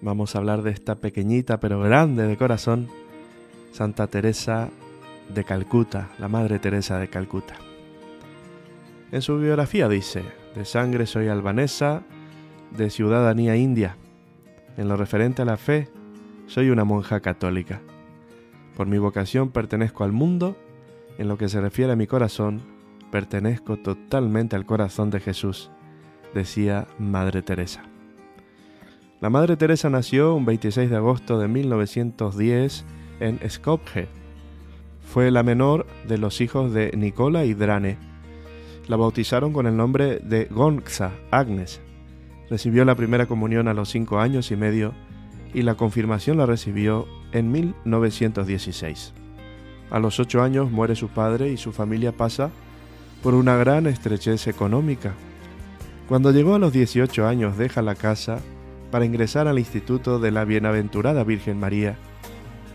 [0.00, 2.88] vamos a hablar de esta pequeñita pero grande de corazón,
[3.72, 4.70] Santa Teresa
[5.34, 7.56] de Calcuta, la Madre Teresa de Calcuta.
[9.10, 10.22] En su biografía dice,
[10.54, 12.04] de sangre soy albanesa,
[12.76, 13.96] de ciudadanía india.
[14.76, 15.88] En lo referente a la fe,
[16.46, 17.80] soy una monja católica.
[18.76, 20.56] Por mi vocación pertenezco al mundo,
[21.18, 22.60] en lo que se refiere a mi corazón,
[23.12, 25.70] pertenezco totalmente al corazón de Jesús,
[26.34, 27.84] decía Madre Teresa.
[29.20, 32.84] La Madre Teresa nació un 26 de agosto de 1910
[33.20, 34.08] en Skopje.
[35.00, 37.96] Fue la menor de los hijos de Nicola y Drane.
[38.88, 41.80] La bautizaron con el nombre de Gonxa, Agnes.
[42.50, 44.92] Recibió la primera comunión a los cinco años y medio
[45.52, 49.12] y la confirmación la recibió en 1916.
[49.90, 52.50] A los ocho años muere su padre y su familia pasa
[53.22, 55.14] por una gran estrechez económica.
[56.08, 58.40] Cuando llegó a los 18 años deja la casa
[58.90, 61.96] para ingresar al Instituto de la Bienaventurada Virgen María,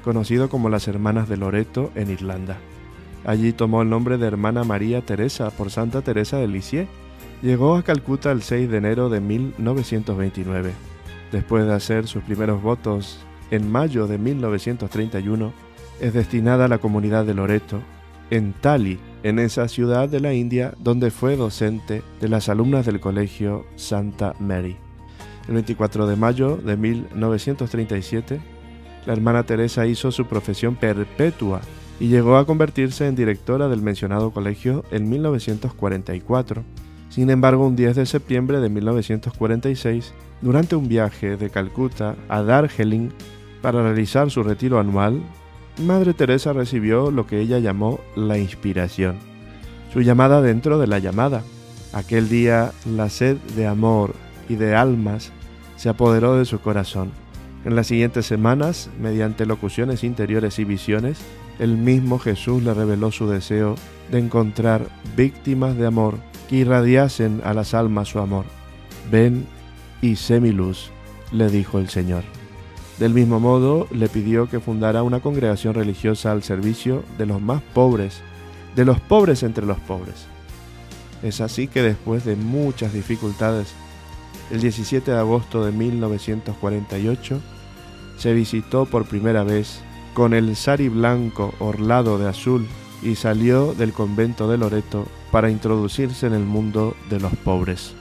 [0.04, 2.58] conocido como las Hermanas de Loreto en Irlanda.
[3.26, 6.90] Allí tomó el nombre de Hermana María Teresa por Santa Teresa de Lisieux.
[7.41, 10.73] Llegó a Calcuta el 6 de enero de 1929.
[11.32, 15.54] Después de hacer sus primeros votos en mayo de 1931,
[16.02, 17.80] es destinada a la comunidad de Loreto,
[18.30, 22.99] en Tali, en esa ciudad de la India donde fue docente de las alumnas del
[22.99, 24.75] colegio Santa Mary.
[25.47, 28.39] El 24 de mayo de 1937,
[29.06, 31.62] la hermana Teresa hizo su profesión perpetua
[31.99, 36.63] y llegó a convertirse en directora del mencionado colegio en 1944,
[37.10, 43.10] Sin embargo, un 10 de septiembre de 1946, durante un viaje de Calcuta a Darjeeling
[43.62, 45.22] para realizar su retiro anual,
[45.80, 49.17] Madre Teresa recibió lo que ella llamó la inspiración,
[49.91, 51.43] su llamada dentro de la llamada.
[51.93, 54.13] Aquel día la sed de amor
[54.48, 55.32] y de almas
[55.78, 57.12] se apoderó de su corazón.
[57.65, 61.19] En las siguientes semanas, mediante locuciones interiores y visiones,
[61.58, 63.76] el mismo Jesús le reveló su deseo
[64.12, 66.15] de encontrar víctimas de amor
[66.50, 68.46] que irradiasen a las almas su amor.
[69.12, 69.46] Ven
[70.02, 70.90] y sé mi luz,
[71.32, 72.24] le dijo el Señor.
[72.98, 77.62] Del mismo modo, le pidió que fundara una congregación religiosa al servicio de los más
[77.74, 78.22] pobres,
[78.76, 80.26] de los pobres entre los pobres.
[81.22, 83.74] Es así que después de muchas dificultades,
[84.52, 87.40] el 17 de agosto de 1948,
[88.18, 89.82] se visitó por primera vez
[90.14, 92.68] con el sari blanco orlado de azul
[93.02, 97.94] y salió del convento de Loreto para introducirse en el mundo de los pobres.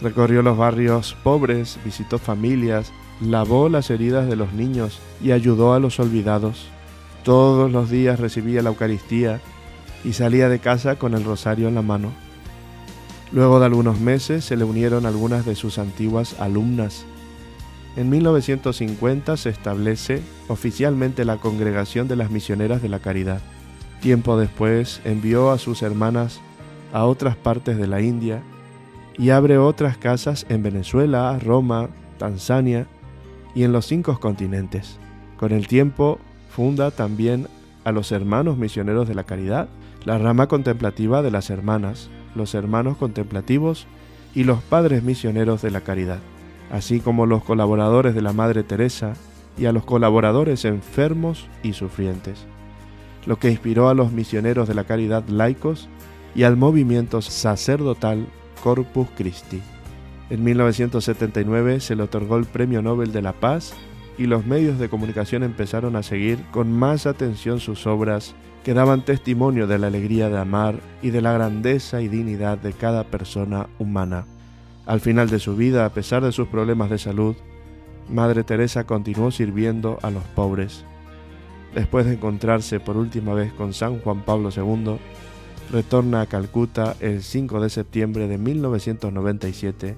[0.00, 5.80] Recorrió los barrios pobres, visitó familias, lavó las heridas de los niños y ayudó a
[5.80, 6.66] los olvidados.
[7.22, 9.40] Todos los días recibía la Eucaristía
[10.04, 12.12] y salía de casa con el rosario en la mano.
[13.32, 17.04] Luego de algunos meses se le unieron algunas de sus antiguas alumnas.
[17.96, 23.42] En 1950 se establece oficialmente la Congregación de las Misioneras de la Caridad.
[24.00, 26.40] Tiempo después envió a sus hermanas
[26.92, 28.42] a otras partes de la India
[29.18, 32.86] y abre otras casas en Venezuela, Roma, Tanzania
[33.54, 34.98] y en los cinco continentes.
[35.36, 37.46] Con el tiempo funda también
[37.84, 39.68] a los hermanos misioneros de la caridad,
[40.04, 43.86] la rama contemplativa de las hermanas, los hermanos contemplativos
[44.34, 46.20] y los padres misioneros de la caridad,
[46.70, 49.14] así como los colaboradores de la Madre Teresa
[49.58, 52.46] y a los colaboradores enfermos y sufrientes,
[53.26, 55.88] lo que inspiró a los misioneros de la caridad laicos
[56.34, 58.26] y al movimiento sacerdotal
[58.62, 59.60] Corpus Christi.
[60.30, 63.74] En 1979 se le otorgó el Premio Nobel de la Paz
[64.16, 69.04] y los medios de comunicación empezaron a seguir con más atención sus obras que daban
[69.04, 73.68] testimonio de la alegría de amar y de la grandeza y dignidad de cada persona
[73.78, 74.26] humana.
[74.86, 77.34] Al final de su vida, a pesar de sus problemas de salud,
[78.08, 80.84] Madre Teresa continuó sirviendo a los pobres.
[81.74, 84.98] Después de encontrarse por última vez con San Juan Pablo II,
[85.70, 89.96] retorna a Calcuta el 5 de septiembre de 1997,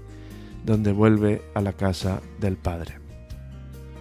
[0.67, 2.99] donde vuelve a la casa del Padre.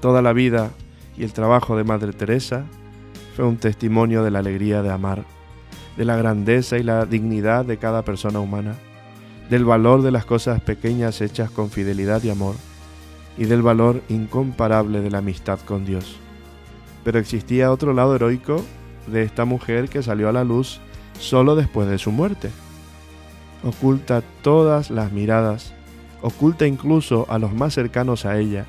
[0.01, 0.71] Toda la vida
[1.17, 2.65] y el trabajo de Madre Teresa
[3.36, 5.25] fue un testimonio de la alegría de amar,
[5.95, 8.75] de la grandeza y la dignidad de cada persona humana,
[9.49, 12.55] del valor de las cosas pequeñas hechas con fidelidad y amor,
[13.38, 16.20] y del valor incomparable de la amistad con Dios.
[17.03, 18.63] Pero existía otro lado heroico
[19.07, 20.79] de esta mujer que salió a la luz
[21.19, 22.49] solo después de su muerte.
[23.63, 25.73] Oculta todas las miradas,
[26.21, 28.65] oculta incluso a los más cercanos a ella.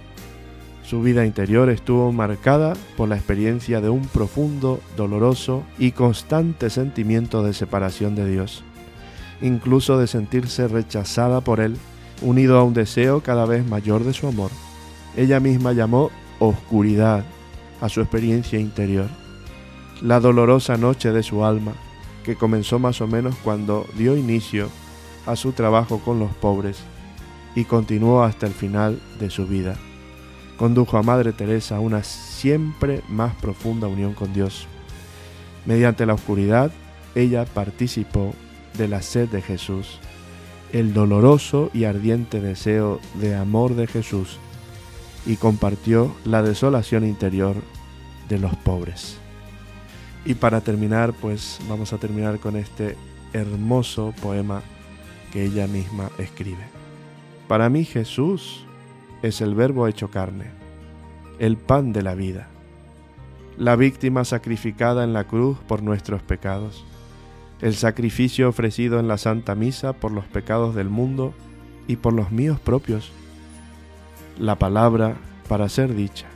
[0.84, 7.42] Su vida interior estuvo marcada por la experiencia de un profundo, doloroso y constante sentimiento
[7.42, 8.64] de separación de Dios,
[9.40, 11.76] incluso de sentirse rechazada por Él,
[12.20, 14.50] unido a un deseo cada vez mayor de su amor.
[15.16, 17.24] Ella misma llamó oscuridad
[17.82, 19.08] a su experiencia interior,
[20.00, 21.72] la dolorosa noche de su alma,
[22.24, 24.70] que comenzó más o menos cuando dio inicio
[25.26, 26.78] a su trabajo con los pobres
[27.54, 29.76] y continuó hasta el final de su vida.
[30.56, 34.68] Condujo a Madre Teresa a una siempre más profunda unión con Dios.
[35.66, 36.70] Mediante la oscuridad,
[37.16, 38.32] ella participó
[38.78, 39.98] de la sed de Jesús,
[40.72, 44.38] el doloroso y ardiente deseo de amor de Jesús,
[45.26, 47.56] y compartió la desolación interior
[48.28, 49.18] de los pobres.
[50.24, 52.96] Y para terminar, pues vamos a terminar con este
[53.32, 54.62] hermoso poema
[55.32, 56.64] que ella misma escribe.
[57.48, 58.64] Para mí Jesús
[59.22, 60.46] es el verbo hecho carne,
[61.38, 62.48] el pan de la vida,
[63.56, 66.85] la víctima sacrificada en la cruz por nuestros pecados,
[67.61, 71.35] el sacrificio ofrecido en la Santa Misa por los pecados del mundo
[71.87, 73.12] y por los míos propios,
[74.38, 75.16] la palabra
[75.48, 76.26] para ser dicha,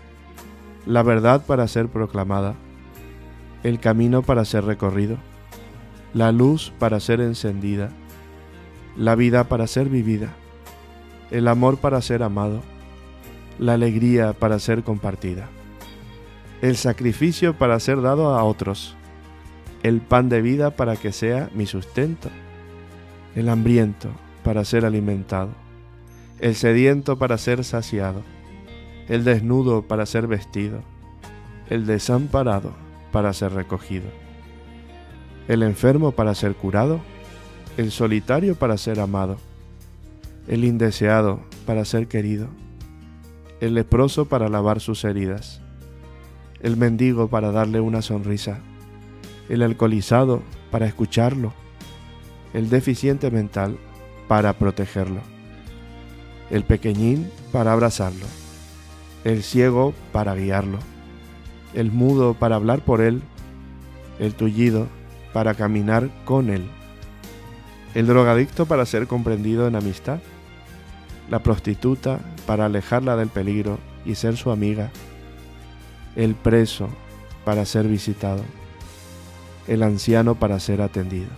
[0.84, 2.54] la verdad para ser proclamada,
[3.62, 5.16] el camino para ser recorrido,
[6.14, 7.90] la luz para ser encendida,
[8.96, 10.30] la vida para ser vivida,
[11.30, 12.60] el amor para ser amado,
[13.58, 15.48] la alegría para ser compartida,
[16.62, 18.96] el sacrificio para ser dado a otros,
[19.82, 22.28] el pan de vida para que sea mi sustento,
[23.34, 24.08] el hambriento
[24.42, 25.50] para ser alimentado,
[26.40, 28.22] el sediento para ser saciado,
[29.08, 30.80] el desnudo para ser vestido,
[31.70, 32.72] el desamparado
[33.10, 34.06] para ser recogido,
[35.48, 37.00] el enfermo para ser curado,
[37.76, 39.38] el solitario para ser amado,
[40.46, 42.48] el indeseado para ser querido,
[43.60, 45.62] el leproso para lavar sus heridas,
[46.60, 48.60] el mendigo para darle una sonrisa,
[49.48, 51.54] el alcoholizado para escucharlo,
[52.52, 53.78] el deficiente mental
[54.28, 55.20] para protegerlo,
[56.50, 58.26] el pequeñín para abrazarlo,
[59.24, 60.78] el ciego para guiarlo,
[61.74, 63.22] el mudo para hablar por él,
[64.18, 64.86] el tullido
[65.32, 66.66] para caminar con él,
[67.94, 70.20] el drogadicto para ser comprendido en amistad,
[71.30, 74.90] la prostituta para alejarla del peligro y ser su amiga,
[76.14, 76.88] el preso
[77.44, 78.42] para ser visitado,
[79.66, 81.30] el anciano para ser atendido.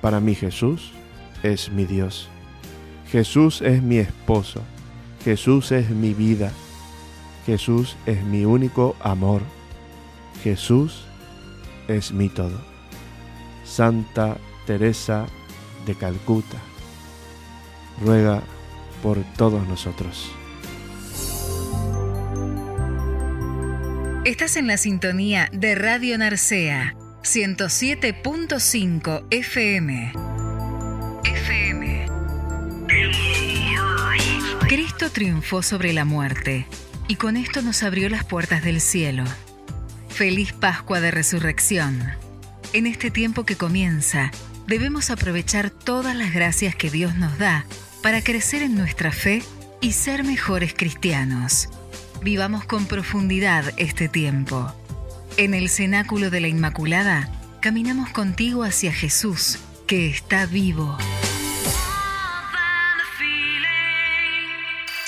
[0.00, 0.92] Para mí Jesús
[1.42, 2.28] es mi Dios.
[3.10, 4.62] Jesús es mi esposo.
[5.24, 6.52] Jesús es mi vida.
[7.46, 9.42] Jesús es mi único amor.
[10.42, 11.04] Jesús
[11.88, 12.60] es mi todo.
[13.64, 14.36] Santa
[14.66, 15.26] Teresa
[15.86, 16.58] de Calcuta,
[18.02, 18.42] ruega
[19.02, 20.30] por todos nosotros.
[24.24, 30.25] Estás en la sintonía de Radio Narcea, 107.5 FM.
[34.96, 36.66] Cristo triunfó sobre la muerte
[37.06, 39.24] y con esto nos abrió las puertas del cielo.
[40.08, 42.02] Feliz Pascua de Resurrección.
[42.72, 44.30] En este tiempo que comienza,
[44.66, 47.66] debemos aprovechar todas las gracias que Dios nos da
[48.02, 49.42] para crecer en nuestra fe
[49.82, 51.68] y ser mejores cristianos.
[52.22, 54.72] Vivamos con profundidad este tiempo.
[55.36, 57.28] En el cenáculo de la Inmaculada,
[57.60, 60.96] caminamos contigo hacia Jesús, que está vivo.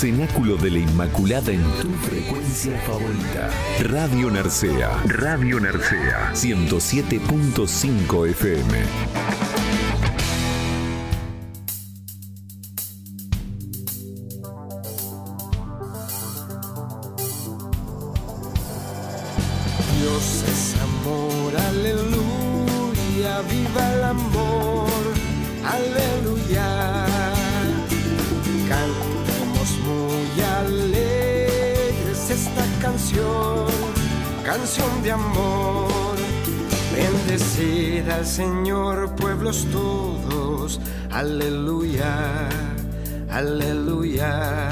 [0.00, 3.50] Cenáculo de la Inmaculada en tu frecuencia favorita.
[3.80, 5.02] Radio Narcea.
[5.06, 6.30] Radio Narcea.
[6.34, 8.78] 107.5 FM.
[19.98, 24.37] Dios es amor, aleluya, viva el amor,
[34.76, 36.16] de amor.
[36.92, 40.78] Bendecid al Señor, pueblos todos,
[41.10, 42.50] aleluya,
[43.30, 44.68] aleluya.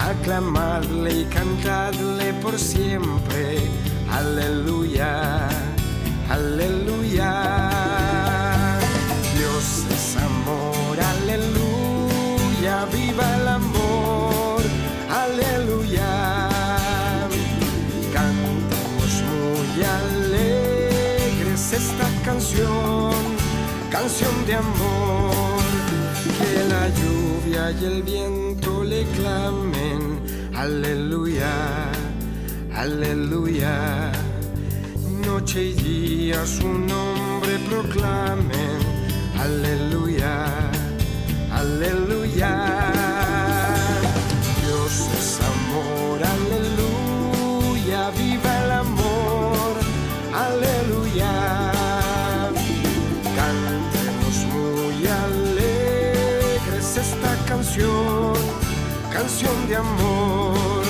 [0.00, 3.58] Aclamadle y cantadle por siempre.
[4.10, 5.48] Aleluya,
[6.30, 7.30] aleluya.
[9.36, 12.86] Dios es amor, aleluya.
[12.90, 13.47] Viva el
[23.90, 25.62] canción, de amor.
[26.38, 30.20] Que la lluvia y el viento le clamen,
[30.54, 31.52] aleluya,
[32.74, 34.12] aleluya.
[35.26, 38.78] Noche y día su nombre proclamen,
[39.38, 40.46] aleluya,
[41.52, 42.97] aleluya.
[59.68, 60.84] De amor.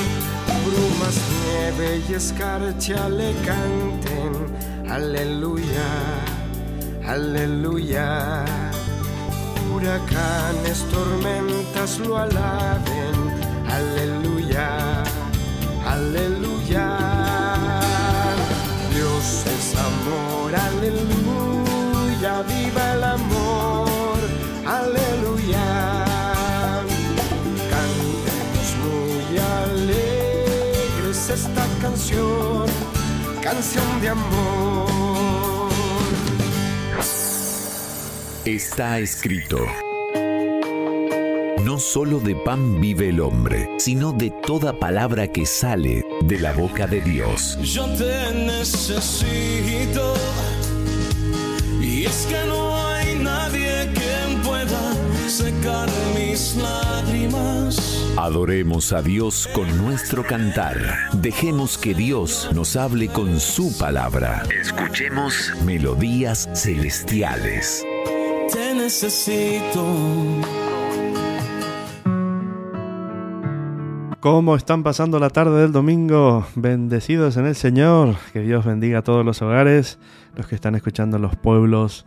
[0.65, 5.89] Brumas, nieve y escarcha le canten, aleluya,
[7.07, 8.45] aleluya.
[9.73, 13.17] Huracanes, tormentas lo alaben,
[13.69, 14.18] aleluya,
[33.51, 35.69] canción de amor.
[38.45, 39.59] Está escrito.
[41.65, 46.53] No solo de pan vive el hombre, sino de toda palabra que sale de la
[46.53, 47.59] boca de Dios.
[47.63, 50.15] Yo te necesito
[51.81, 54.95] y es que no hay nadie quien pueda
[55.27, 57.98] secar mis lágrimas.
[58.21, 60.77] Adoremos a Dios con nuestro cantar.
[61.13, 64.43] Dejemos que Dios nos hable con su palabra.
[64.61, 67.87] Escuchemos melodías celestiales.
[68.53, 69.85] Te necesito.
[74.19, 76.45] ¿Cómo están pasando la tarde del domingo?
[76.57, 78.17] Bendecidos en el Señor.
[78.33, 80.01] Que Dios bendiga a todos los hogares,
[80.35, 82.05] los que están escuchando en los pueblos,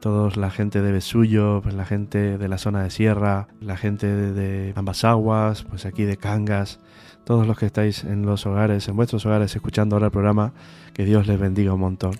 [0.00, 4.06] toda la gente de Besullo, pues la gente de la zona de Sierra, la gente
[4.06, 6.80] de, de ambas aguas, pues aquí de Cangas,
[7.24, 10.52] todos los que estáis en los hogares, en vuestros hogares escuchando ahora el programa,
[10.94, 12.12] que Dios les bendiga un montón.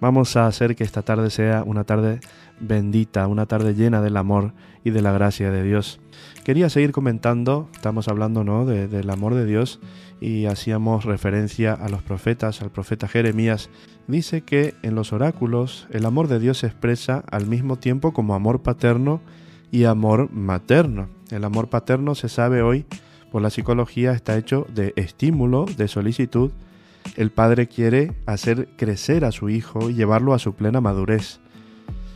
[0.00, 2.20] Vamos a hacer que esta tarde sea una tarde
[2.60, 4.52] bendita, una tarde llena del amor
[4.84, 6.00] y de la gracia de Dios.
[6.44, 8.66] Quería seguir comentando, estamos hablando ¿no?
[8.66, 9.80] de, del amor de Dios
[10.20, 13.70] y hacíamos referencia a los profetas, al profeta Jeremías.
[14.06, 18.34] Dice que en los oráculos el amor de Dios se expresa al mismo tiempo como
[18.34, 19.20] amor paterno
[19.70, 21.08] y amor materno.
[21.30, 22.84] El amor paterno se sabe hoy
[23.34, 26.52] por la psicología está hecho de estímulo, de solicitud.
[27.16, 31.40] El padre quiere hacer crecer a su hijo y llevarlo a su plena madurez.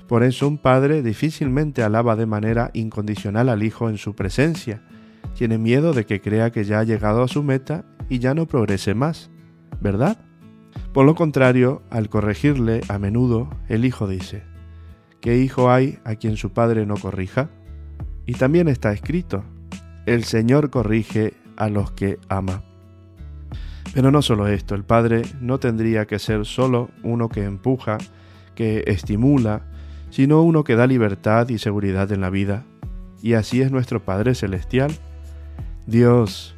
[0.06, 4.80] Por eso un padre difícilmente alaba de manera incondicional al hijo en su presencia.
[5.36, 8.46] Tiene miedo de que crea que ya ha llegado a su meta y ya no
[8.46, 9.28] progrese más,
[9.80, 10.18] ¿verdad?
[10.92, 14.42] Por lo contrario, al corregirle a menudo, el hijo dice,
[15.20, 17.50] ¿qué hijo hay a quien su padre no corrija?
[18.26, 19.44] Y también está escrito,
[20.06, 22.62] el Señor corrige a los que ama.
[23.94, 27.98] Pero no solo esto, el padre no tendría que ser solo uno que empuja,
[28.54, 29.62] que estimula,
[30.10, 32.64] sino uno que da libertad y seguridad en la vida.
[33.22, 34.92] Y así es nuestro Padre Celestial.
[35.86, 36.54] Dios,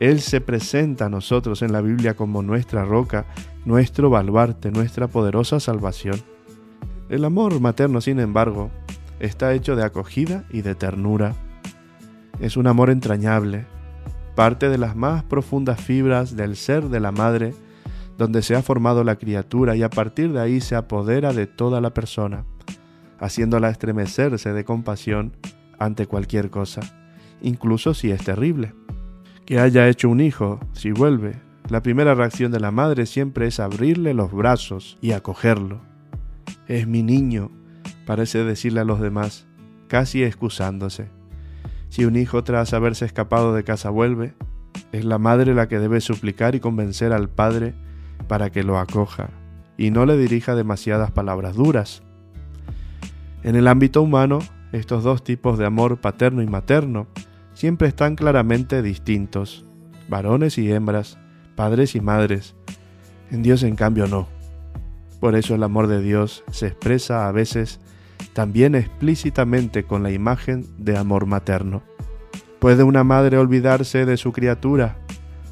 [0.00, 3.26] Él se presenta a nosotros en la Biblia como nuestra roca,
[3.64, 6.20] nuestro baluarte, nuestra poderosa salvación.
[7.08, 8.70] El amor materno, sin embargo,
[9.20, 11.34] está hecho de acogida y de ternura.
[12.40, 13.66] Es un amor entrañable,
[14.34, 17.54] parte de las más profundas fibras del ser de la madre,
[18.18, 21.80] donde se ha formado la criatura y a partir de ahí se apodera de toda
[21.80, 22.44] la persona
[23.24, 25.36] haciéndola estremecerse de compasión
[25.78, 26.80] ante cualquier cosa,
[27.40, 28.74] incluso si es terrible.
[29.46, 31.36] Que haya hecho un hijo, si vuelve,
[31.70, 35.80] la primera reacción de la madre siempre es abrirle los brazos y acogerlo.
[36.68, 37.50] Es mi niño,
[38.04, 39.46] parece decirle a los demás,
[39.88, 41.08] casi excusándose.
[41.88, 44.34] Si un hijo tras haberse escapado de casa vuelve,
[44.92, 47.74] es la madre la que debe suplicar y convencer al padre
[48.28, 49.30] para que lo acoja
[49.76, 52.02] y no le dirija demasiadas palabras duras.
[53.42, 54.40] En el ámbito humano,
[54.72, 57.06] estos dos tipos de amor paterno y materno
[57.54, 59.64] siempre están claramente distintos,
[60.08, 61.18] varones y hembras,
[61.54, 62.54] padres y madres.
[63.30, 64.28] En Dios en cambio no.
[65.20, 67.80] Por eso el amor de Dios se expresa a veces
[68.32, 71.82] también explícitamente con la imagen de amor materno.
[72.58, 74.96] ¿Puede una madre olvidarse de su criatura,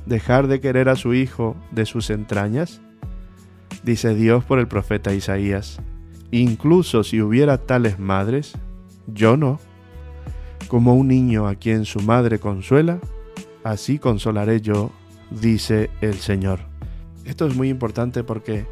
[0.07, 2.81] dejar de querer a su hijo de sus entrañas?
[3.83, 5.81] Dice Dios por el profeta Isaías.
[6.31, 8.53] Incluso si hubiera tales madres,
[9.07, 9.61] yo no.
[10.69, 12.99] Como un niño a quien su madre consuela,
[13.65, 14.91] así consolaré yo,
[15.41, 16.61] dice el Señor.
[17.25, 18.67] Esto es muy importante porque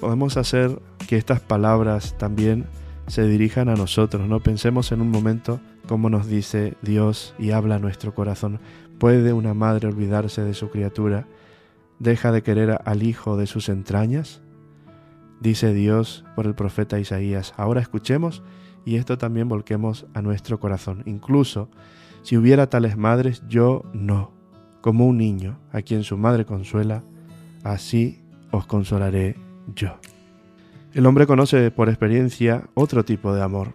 [0.00, 0.78] podemos hacer
[1.08, 2.66] que estas palabras también
[3.06, 4.40] se dirijan a nosotros, ¿no?
[4.40, 8.60] Pensemos en un momento cómo nos dice Dios y habla nuestro corazón.
[8.98, 11.26] ¿Puede una madre olvidarse de su criatura?
[11.98, 14.42] ¿Deja de querer al hijo de sus entrañas?
[15.40, 17.54] dice Dios por el profeta Isaías.
[17.56, 18.42] Ahora escuchemos
[18.84, 21.02] y esto también volquemos a nuestro corazón.
[21.06, 21.68] Incluso
[22.22, 24.35] si hubiera tales madres, yo no.
[24.86, 27.02] Como un niño a quien su madre consuela,
[27.64, 28.22] así
[28.52, 29.34] os consolaré
[29.74, 29.98] yo.
[30.94, 33.74] El hombre conoce por experiencia otro tipo de amor,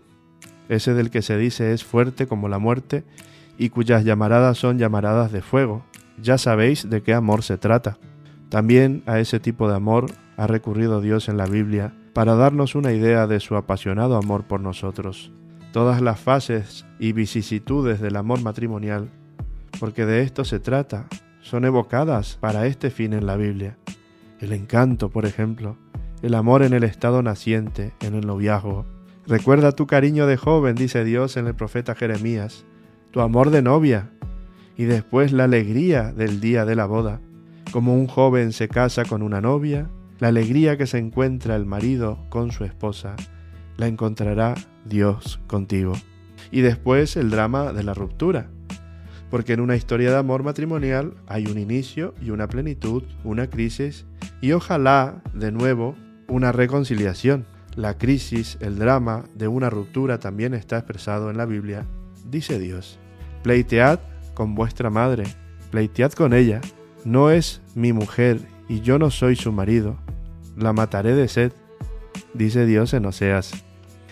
[0.69, 3.03] ese del que se dice es fuerte como la muerte
[3.57, 5.83] y cuyas llamaradas son llamaradas de fuego.
[6.17, 7.97] Ya sabéis de qué amor se trata.
[8.47, 10.05] También a ese tipo de amor
[10.37, 14.61] ha recurrido Dios en la Biblia para darnos una idea de su apasionado amor por
[14.61, 15.33] nosotros.
[15.73, 19.09] Todas las fases y vicisitudes del amor matrimonial,
[19.79, 21.07] porque de esto se trata,
[21.41, 23.77] son evocadas para este fin en la Biblia.
[24.39, 25.77] El encanto, por ejemplo,
[26.21, 28.85] el amor en el estado naciente, en el noviazgo.
[29.27, 32.65] Recuerda tu cariño de joven, dice Dios en el profeta Jeremías,
[33.11, 34.09] tu amor de novia,
[34.77, 37.21] y después la alegría del día de la boda.
[37.71, 42.19] Como un joven se casa con una novia, la alegría que se encuentra el marido
[42.29, 43.15] con su esposa,
[43.77, 44.55] la encontrará
[44.85, 45.93] Dios contigo.
[46.51, 48.49] Y después el drama de la ruptura,
[49.31, 54.05] porque en una historia de amor matrimonial hay un inicio y una plenitud, una crisis
[54.41, 55.95] y ojalá de nuevo
[56.27, 57.47] una reconciliación.
[57.75, 61.87] La crisis, el drama de una ruptura también está expresado en la Biblia
[62.29, 62.99] dice Dios.
[63.43, 63.99] Pleitead
[64.33, 65.23] con vuestra madre,
[65.71, 66.61] pleitead con ella.
[67.05, 69.97] No es mi mujer y yo no soy su marido.
[70.57, 71.51] La mataré de sed,
[72.33, 73.51] dice Dios en Oseas.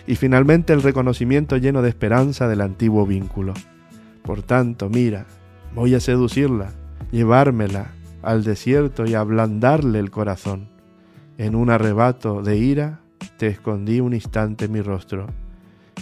[0.06, 3.54] Y finalmente el reconocimiento lleno de esperanza del antiguo vínculo.
[4.22, 5.26] Por tanto, mira,
[5.74, 6.72] voy a seducirla,
[7.10, 7.92] llevármela
[8.22, 10.68] al desierto y ablandarle el corazón.
[11.38, 13.00] En un arrebato de ira
[13.38, 15.26] te escondí un instante mi rostro,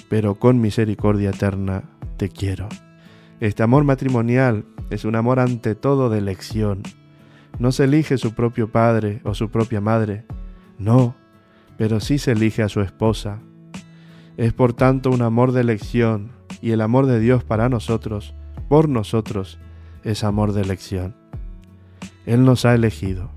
[0.09, 1.85] pero con misericordia eterna
[2.17, 2.69] te quiero.
[3.41, 6.83] Este amor matrimonial es un amor ante todo de elección.
[7.59, 10.25] No se elige su propio padre o su propia madre,
[10.79, 11.15] no,
[11.77, 13.41] pero sí se elige a su esposa.
[14.37, 18.35] Es por tanto un amor de elección y el amor de Dios para nosotros,
[18.69, 19.59] por nosotros,
[20.05, 21.15] es amor de elección.
[22.27, 23.31] Él nos ha elegido.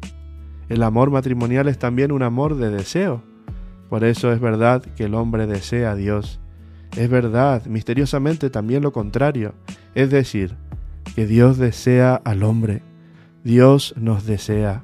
[0.69, 3.23] El amor matrimonial es también un amor de deseo.
[3.89, 6.39] Por eso es verdad que el hombre desea a Dios.
[6.95, 9.53] Es verdad, misteriosamente también lo contrario.
[9.95, 10.55] Es decir,
[11.15, 12.83] que Dios desea al hombre.
[13.43, 14.83] Dios nos desea.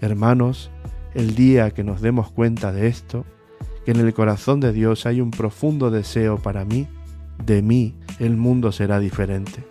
[0.00, 0.70] Hermanos,
[1.14, 3.24] el día que nos demos cuenta de esto,
[3.84, 6.88] que en el corazón de Dios hay un profundo deseo para mí,
[7.44, 9.64] de mí el mundo será diferente,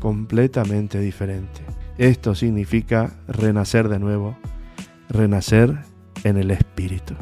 [0.00, 1.62] completamente diferente.
[1.98, 4.36] Esto significa renacer de nuevo,
[5.08, 5.78] renacer
[6.24, 7.14] en el Espíritu.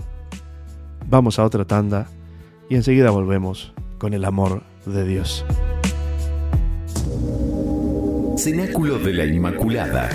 [1.08, 2.06] Vamos a otra tanda
[2.68, 5.44] y enseguida volvemos con el amor de Dios.
[8.36, 10.08] Cenáculo de la Inmaculada.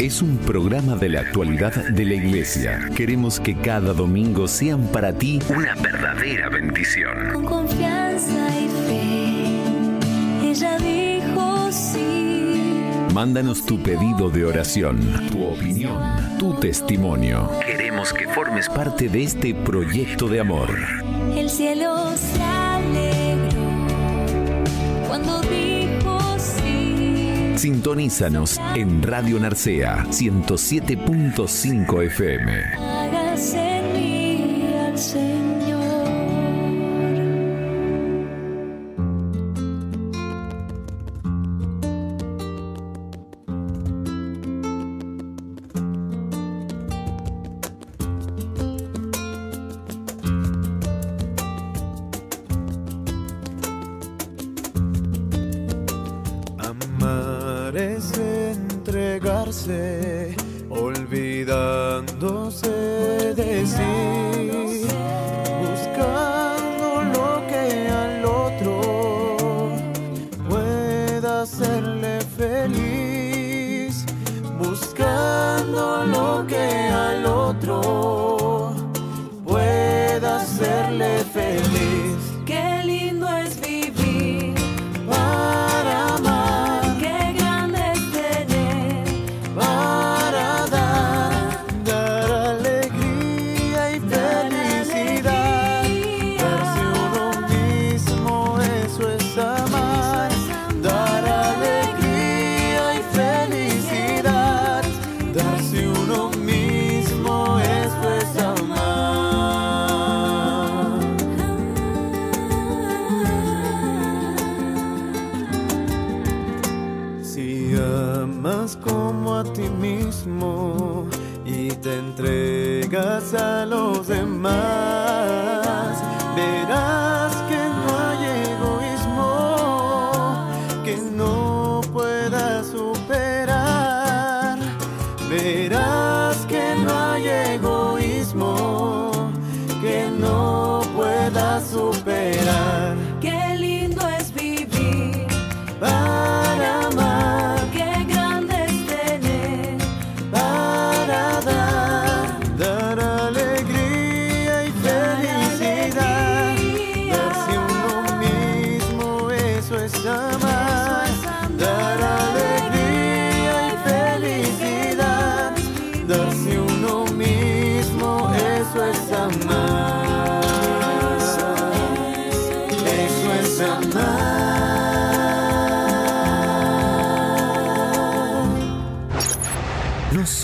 [0.00, 2.90] Es un programa de la actualidad de la Iglesia.
[2.96, 7.32] Queremos que cada domingo sean para ti una verdadera bendición.
[7.32, 8.83] Con confianza y fe,
[10.54, 12.54] ella dijo sí.
[13.12, 15.00] Mándanos tu pedido de oración,
[15.30, 16.00] tu opinión,
[16.38, 17.50] tu testimonio.
[17.64, 20.70] Queremos que formes parte de este proyecto de amor.
[21.36, 23.62] El cielo se alegró
[25.08, 27.54] cuando dijo sí.
[27.56, 32.52] Sintonízanos en Radio Narcea 107.5 FM.
[32.76, 33.63] Hágase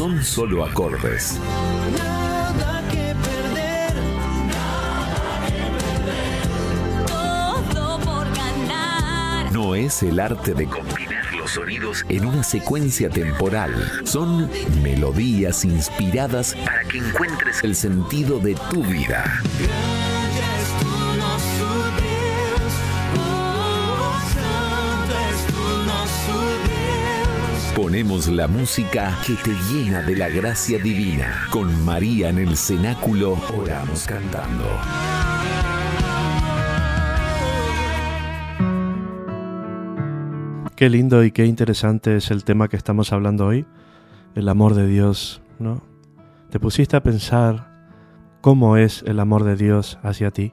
[0.00, 1.38] son solo acordes.
[1.98, 3.92] Nada que perder.
[7.06, 9.52] todo por ganar.
[9.52, 13.74] No es el arte de combinar los sonidos en una secuencia temporal.
[14.04, 14.48] Son
[14.82, 19.42] melodías inspiradas para que encuentres el sentido de tu vida.
[27.82, 31.46] Ponemos la música que te llena de la gracia divina.
[31.50, 34.66] Con María en el cenáculo oramos cantando.
[40.76, 43.64] Qué lindo y qué interesante es el tema que estamos hablando hoy,
[44.34, 45.82] el amor de Dios, ¿no?
[46.50, 47.88] ¿Te pusiste a pensar
[48.42, 50.52] cómo es el amor de Dios hacia ti?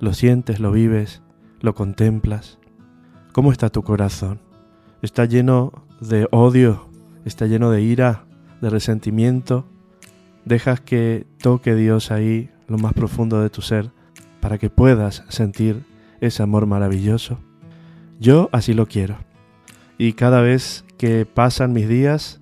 [0.00, 1.20] ¿Lo sientes, lo vives,
[1.60, 2.58] lo contemplas?
[3.34, 4.40] ¿Cómo está tu corazón?
[5.02, 6.88] ¿Está lleno de odio?
[7.24, 8.24] ¿Está lleno de ira,
[8.60, 9.66] de resentimiento?
[10.44, 13.90] ¿Dejas que toque Dios ahí lo más profundo de tu ser
[14.40, 15.84] para que puedas sentir
[16.20, 17.38] ese amor maravilloso?
[18.20, 19.16] Yo así lo quiero.
[19.98, 22.40] Y cada vez que pasan mis días,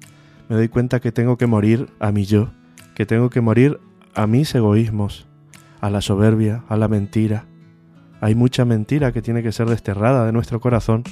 [0.49, 2.51] me doy cuenta que tengo que morir a mi yo,
[2.95, 3.81] que tengo que morir
[4.15, 5.27] a mis egoísmos,
[5.81, 7.47] a la soberbia, a la mentira.
[8.21, 11.05] Hay mucha mentira que tiene que ser desterrada de nuestro corazón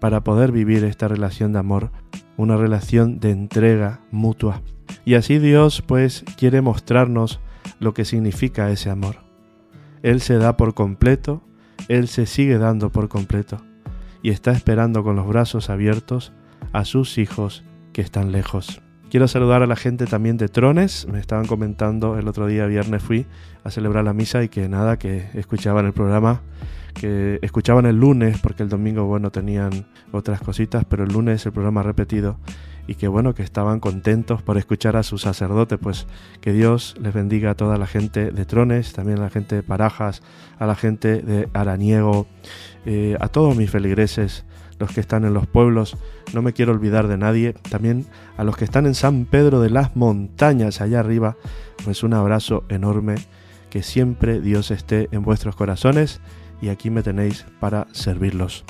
[0.00, 1.90] para poder vivir esta relación de amor,
[2.36, 4.62] una relación de entrega mutua.
[5.04, 7.40] Y así Dios pues quiere mostrarnos
[7.80, 9.16] lo que significa ese amor.
[10.02, 11.42] Él se da por completo,
[11.88, 13.58] Él se sigue dando por completo
[14.22, 16.32] y está esperando con los brazos abiertos
[16.72, 18.80] a sus hijos que están lejos.
[19.10, 21.06] Quiero saludar a la gente también de Trones.
[21.10, 23.26] Me estaban comentando el otro día, viernes fui
[23.64, 26.42] a celebrar la misa y que nada, que escuchaban el programa,
[26.94, 31.52] que escuchaban el lunes, porque el domingo, bueno, tenían otras cositas, pero el lunes el
[31.52, 32.38] programa repetido
[32.88, 36.06] y que bueno, que estaban contentos por escuchar a su sacerdote, pues
[36.40, 39.62] que Dios les bendiga a toda la gente de Trones, también a la gente de
[39.62, 40.22] Parajas,
[40.58, 42.26] a la gente de Araniego,
[42.86, 44.46] eh, a todos mis feligreses,
[44.78, 45.98] los que están en los pueblos,
[46.32, 48.06] no me quiero olvidar de nadie, también
[48.38, 51.36] a los que están en San Pedro de las Montañas, allá arriba,
[51.84, 53.16] pues un abrazo enorme,
[53.68, 56.22] que siempre Dios esté en vuestros corazones
[56.60, 58.64] y aquí me tenéis para servirlos.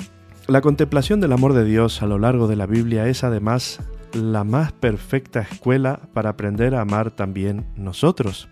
[0.47, 3.79] La contemplación del amor de Dios a lo largo de la Biblia es además
[4.13, 8.49] la más perfecta escuela para aprender a amar también nosotros.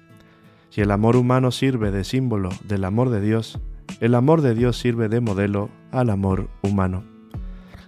[0.69, 3.59] Si el amor humano sirve de símbolo del amor de Dios,
[3.99, 7.03] el amor de Dios sirve de modelo al amor humano.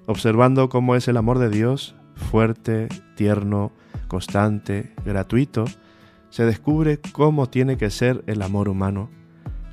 [0.08, 3.72] Observando cómo es el amor de Dios, fuerte, tierno,
[4.08, 5.66] constante, gratuito,
[6.30, 9.10] se descubre cómo tiene que ser el amor humano,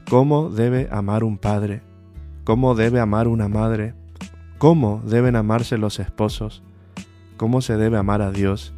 [0.08, 1.82] cómo debe amar un padre,
[2.44, 3.94] cómo debe amar una madre,
[4.58, 6.62] cómo deben amarse los esposos,
[7.36, 8.72] cómo se debe amar a Dios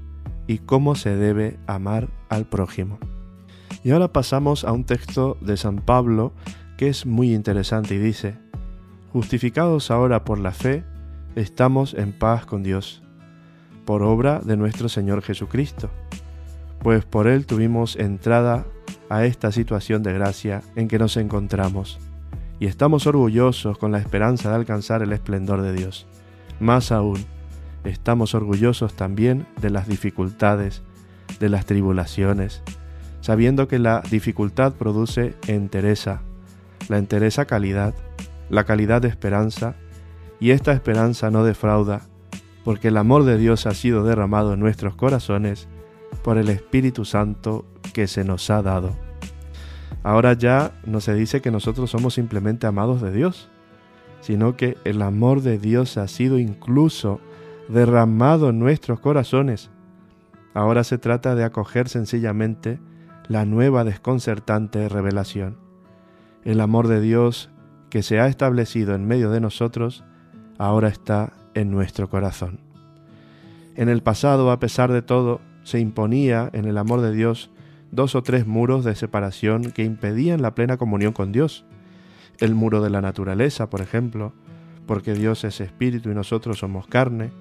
[0.46, 2.98] y cómo se debe amar al prójimo.
[3.84, 6.32] Y ahora pasamos a un texto de San Pablo
[6.78, 8.38] que es muy interesante y dice,
[9.12, 10.84] Justificados ahora por la fe,
[11.34, 13.02] estamos en paz con Dios,
[13.84, 15.90] por obra de nuestro Señor Jesucristo,
[16.80, 18.66] pues por Él tuvimos entrada
[19.08, 21.98] a esta situación de gracia en que nos encontramos,
[22.60, 26.06] y estamos orgullosos con la esperanza de alcanzar el esplendor de Dios.
[26.60, 27.24] Más aún,
[27.84, 30.82] estamos orgullosos también de las dificultades,
[31.40, 32.62] de las tribulaciones,
[33.20, 36.22] sabiendo que la dificultad produce entereza,
[36.88, 37.94] la entereza calidad,
[38.50, 39.76] la calidad de esperanza,
[40.40, 42.02] y esta esperanza no defrauda,
[42.64, 45.68] porque el amor de Dios ha sido derramado en nuestros corazones
[46.22, 48.96] por el Espíritu Santo que se nos ha dado.
[50.02, 53.48] Ahora ya no se dice que nosotros somos simplemente amados de Dios,
[54.20, 57.20] sino que el amor de Dios ha sido incluso
[57.68, 59.70] derramado en nuestros corazones.
[60.54, 62.80] Ahora se trata de acoger sencillamente
[63.28, 65.68] la nueva desconcertante revelación
[66.48, 67.50] el amor de Dios
[67.90, 70.04] que se ha establecido en medio de nosotros,
[70.56, 72.60] ahora está en nuestro corazón.
[73.74, 77.50] En el pasado, a pesar de todo, se imponía en el amor de Dios
[77.90, 81.66] dos o tres muros de separación que impedían la plena comunión con Dios.
[82.38, 84.32] El muro de la naturaleza, por ejemplo,
[84.86, 87.32] porque Dios es espíritu y nosotros somos carne.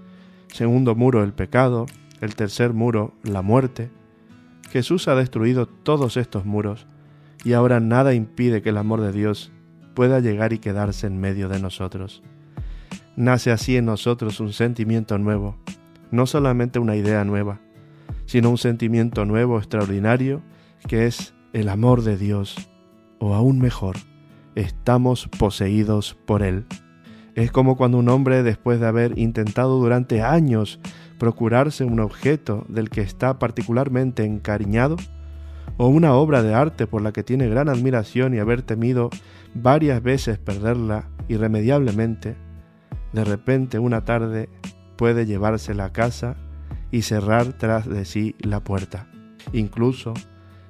[0.51, 1.85] Segundo muro, el pecado.
[2.19, 3.91] El tercer muro, la muerte.
[4.71, 6.87] Jesús ha destruido todos estos muros
[7.45, 9.51] y ahora nada impide que el amor de Dios
[9.93, 12.23] pueda llegar y quedarse en medio de nosotros.
[13.15, 15.55] Nace así en nosotros un sentimiento nuevo,
[16.09, 17.61] no solamente una idea nueva,
[18.27, 20.43] sino un sentimiento nuevo, extraordinario,
[20.87, 22.69] que es el amor de Dios,
[23.19, 23.95] o aún mejor,
[24.53, 26.65] estamos poseídos por Él.
[27.35, 30.79] Es como cuando un hombre, después de haber intentado durante años
[31.17, 34.97] procurarse un objeto del que está particularmente encariñado,
[35.77, 39.09] o una obra de arte por la que tiene gran admiración y haber temido
[39.53, 42.35] varias veces perderla irremediablemente,
[43.13, 44.49] de repente una tarde
[44.97, 46.35] puede llevársela a casa
[46.91, 49.07] y cerrar tras de sí la puerta.
[49.53, 50.13] Incluso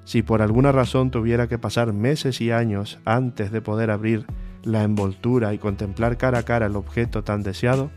[0.04, 4.26] si por alguna razón tuviera que pasar meses y años antes de poder abrir
[4.64, 7.92] la envoltura y contemplar cara a cara el objeto tan deseado,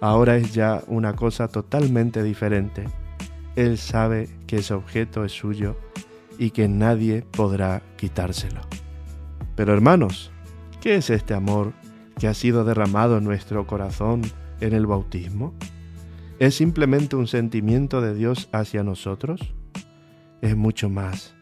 [0.00, 2.86] Ahora es ya una cosa totalmente diferente.
[3.54, 5.76] Él sabe que ese objeto es suyo
[6.38, 8.62] y que nadie podrá quitárselo.
[9.56, 10.32] Pero hermanos,
[10.80, 11.74] ¿qué es este amor
[12.18, 14.22] que ha sido derramado en nuestro corazón
[14.60, 15.52] en el bautismo?
[16.40, 19.52] ¿Es simplemente un sentimiento de Dios hacia nosotros?
[20.40, 21.34] Es mucho más.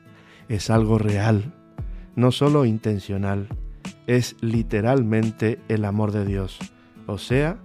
[0.48, 1.54] Es algo real,
[2.16, 3.46] no solo intencional.
[4.08, 6.58] Es literalmente el amor de Dios,
[7.06, 7.58] o sea,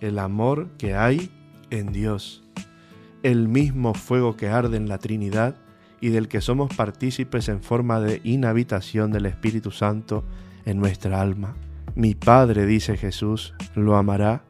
[0.00, 1.30] el amor que hay
[1.68, 2.42] en Dios.
[3.22, 5.56] El mismo fuego que arde en la Trinidad
[6.00, 10.24] y del que somos partícipes en forma de inhabitación del Espíritu Santo
[10.64, 11.56] en nuestra alma.
[11.94, 14.44] Mi Padre, dice Jesús, lo amará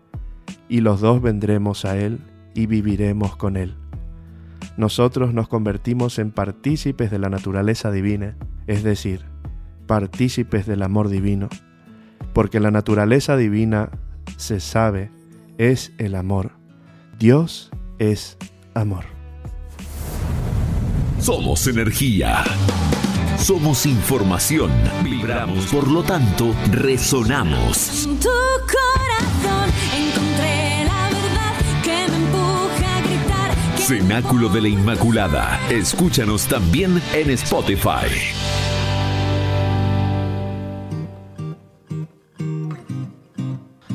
[0.69, 2.21] y los dos vendremos a Él
[2.55, 3.75] y viviremos con Él.
[4.77, 8.37] Nosotros nos convertimos en partícipes de la naturaleza divina,
[8.67, 9.25] es decir,
[9.87, 11.49] partícipes del amor divino,
[12.33, 13.91] porque la naturaleza divina
[14.37, 15.11] se sabe,
[15.59, 16.53] es el amor.
[17.19, 18.39] Dios es
[18.75, 19.05] amor.
[21.19, 22.45] Somos energía.
[23.37, 24.71] Somos información.
[25.03, 28.07] Vibramos, por lo tanto, resonamos.
[28.07, 28.29] En tu
[28.67, 30.30] corazón
[33.91, 35.59] Cenáculo de la Inmaculada.
[35.69, 38.07] Escúchanos también en Spotify.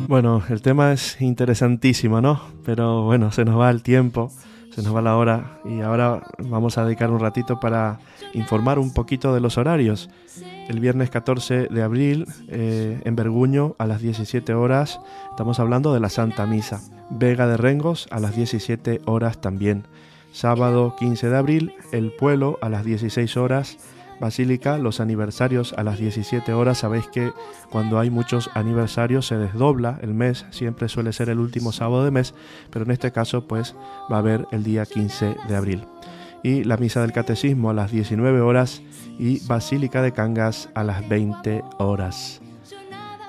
[0.09, 2.41] Bueno, el tema es interesantísimo, ¿no?
[2.65, 4.33] Pero bueno, se nos va el tiempo,
[4.75, 7.99] se nos va la hora y ahora vamos a dedicar un ratito para
[8.33, 10.09] informar un poquito de los horarios.
[10.67, 14.99] El viernes 14 de abril eh, en Berguño a las 17 horas
[15.29, 16.81] estamos hablando de la Santa Misa.
[17.09, 19.87] Vega de Rengos a las 17 horas también.
[20.33, 23.77] Sábado 15 de abril El Pueblo a las 16 horas.
[24.19, 26.79] Basílica, los aniversarios a las 17 horas.
[26.79, 27.33] Sabéis que
[27.69, 32.11] cuando hay muchos aniversarios se desdobla el mes, siempre suele ser el último sábado de
[32.11, 32.33] mes,
[32.69, 33.75] pero en este caso pues
[34.11, 35.83] va a haber el día 15 de abril.
[36.43, 38.81] Y la misa del catecismo a las 19 horas
[39.17, 42.41] y Basílica de Cangas a las 20 horas.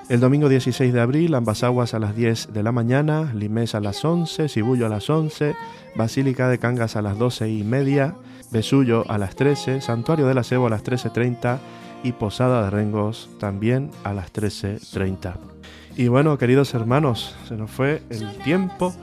[0.09, 3.81] El domingo 16 de abril, ambas aguas a las 10 de la mañana, Limés a
[3.81, 5.53] las 11, Cibullo a las 11,
[5.95, 8.15] Basílica de Cangas a las 12 y media,
[8.51, 11.59] Besullo a las 13, Santuario de la Cebo a las 13.30
[12.03, 15.33] y Posada de Rengos también a las 13.30.
[15.95, 18.93] Y bueno, queridos hermanos, se nos fue el tiempo,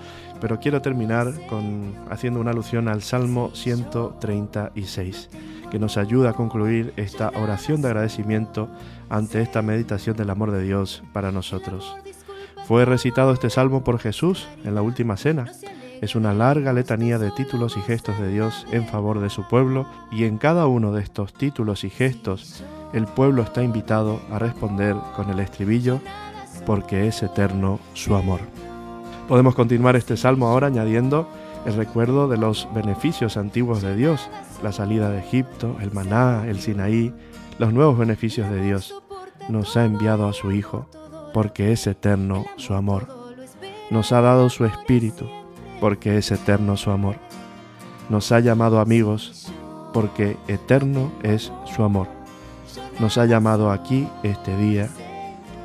[0.40, 5.28] pero quiero terminar con haciendo una alusión al Salmo 136,
[5.70, 8.68] que nos ayuda a concluir esta oración de agradecimiento
[9.11, 11.97] ante esta meditación del amor de Dios para nosotros.
[12.66, 15.47] Fue recitado este salmo por Jesús en la última cena.
[16.05, 19.87] Es una larga letanía de títulos y gestos de Dios en favor de su pueblo
[20.13, 24.97] y en cada uno de estos títulos y gestos el pueblo está invitado a responder
[25.17, 26.03] con el estribillo
[26.67, 28.41] porque es eterno su amor.
[29.29, 31.27] Podemos continuar este salmo ahora añadiendo
[31.65, 34.29] el recuerdo de los beneficios antiguos de Dios,
[34.63, 37.15] la salida de Egipto, el maná, el Sinaí,
[37.59, 38.95] los nuevos beneficios de Dios.
[39.49, 40.87] Nos ha enviado a su Hijo
[41.33, 43.09] porque es eterno su amor.
[43.91, 45.25] Nos ha dado su Espíritu
[45.85, 47.16] porque es eterno su amor.
[48.09, 49.53] Nos ha llamado amigos
[49.93, 52.09] porque eterno es su amor.
[53.01, 54.89] Nos ha llamado aquí este día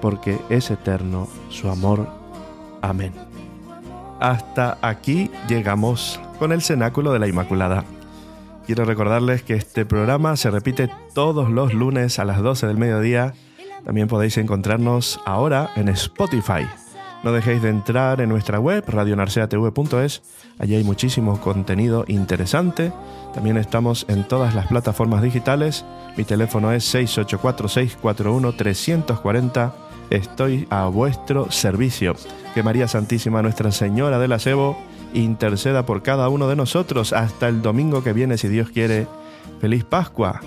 [0.01, 2.05] porque es eterno su amor.
[2.81, 3.13] Amén.
[4.19, 7.85] Hasta aquí llegamos con el cenáculo de la Inmaculada.
[8.65, 13.35] Quiero recordarles que este programa se repite todos los lunes a las 12 del mediodía.
[13.85, 16.67] También podéis encontrarnos ahora en Spotify.
[17.23, 20.21] No dejéis de entrar en nuestra web, radionarseatv.es.
[20.57, 22.93] Allí hay muchísimo contenido interesante.
[23.33, 25.83] También estamos en todas las plataformas digitales.
[26.15, 29.73] Mi teléfono es 684-641-340.
[30.09, 32.15] Estoy a vuestro servicio.
[32.53, 34.77] Que María Santísima, Nuestra Señora del Acebo,
[35.13, 39.07] interceda por cada uno de nosotros hasta el domingo que viene, si Dios quiere.
[39.59, 40.39] Feliz Pascua,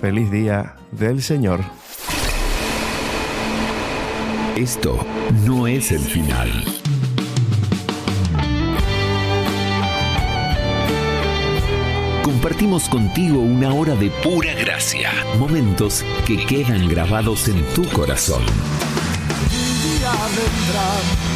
[0.00, 1.60] feliz día del Señor.
[4.56, 4.98] Esto
[5.44, 6.64] no es el final.
[12.24, 18.42] Compartimos contigo una hora de pura gracia, momentos que quedan grabados en tu corazón.
[19.52, 21.35] día vendrá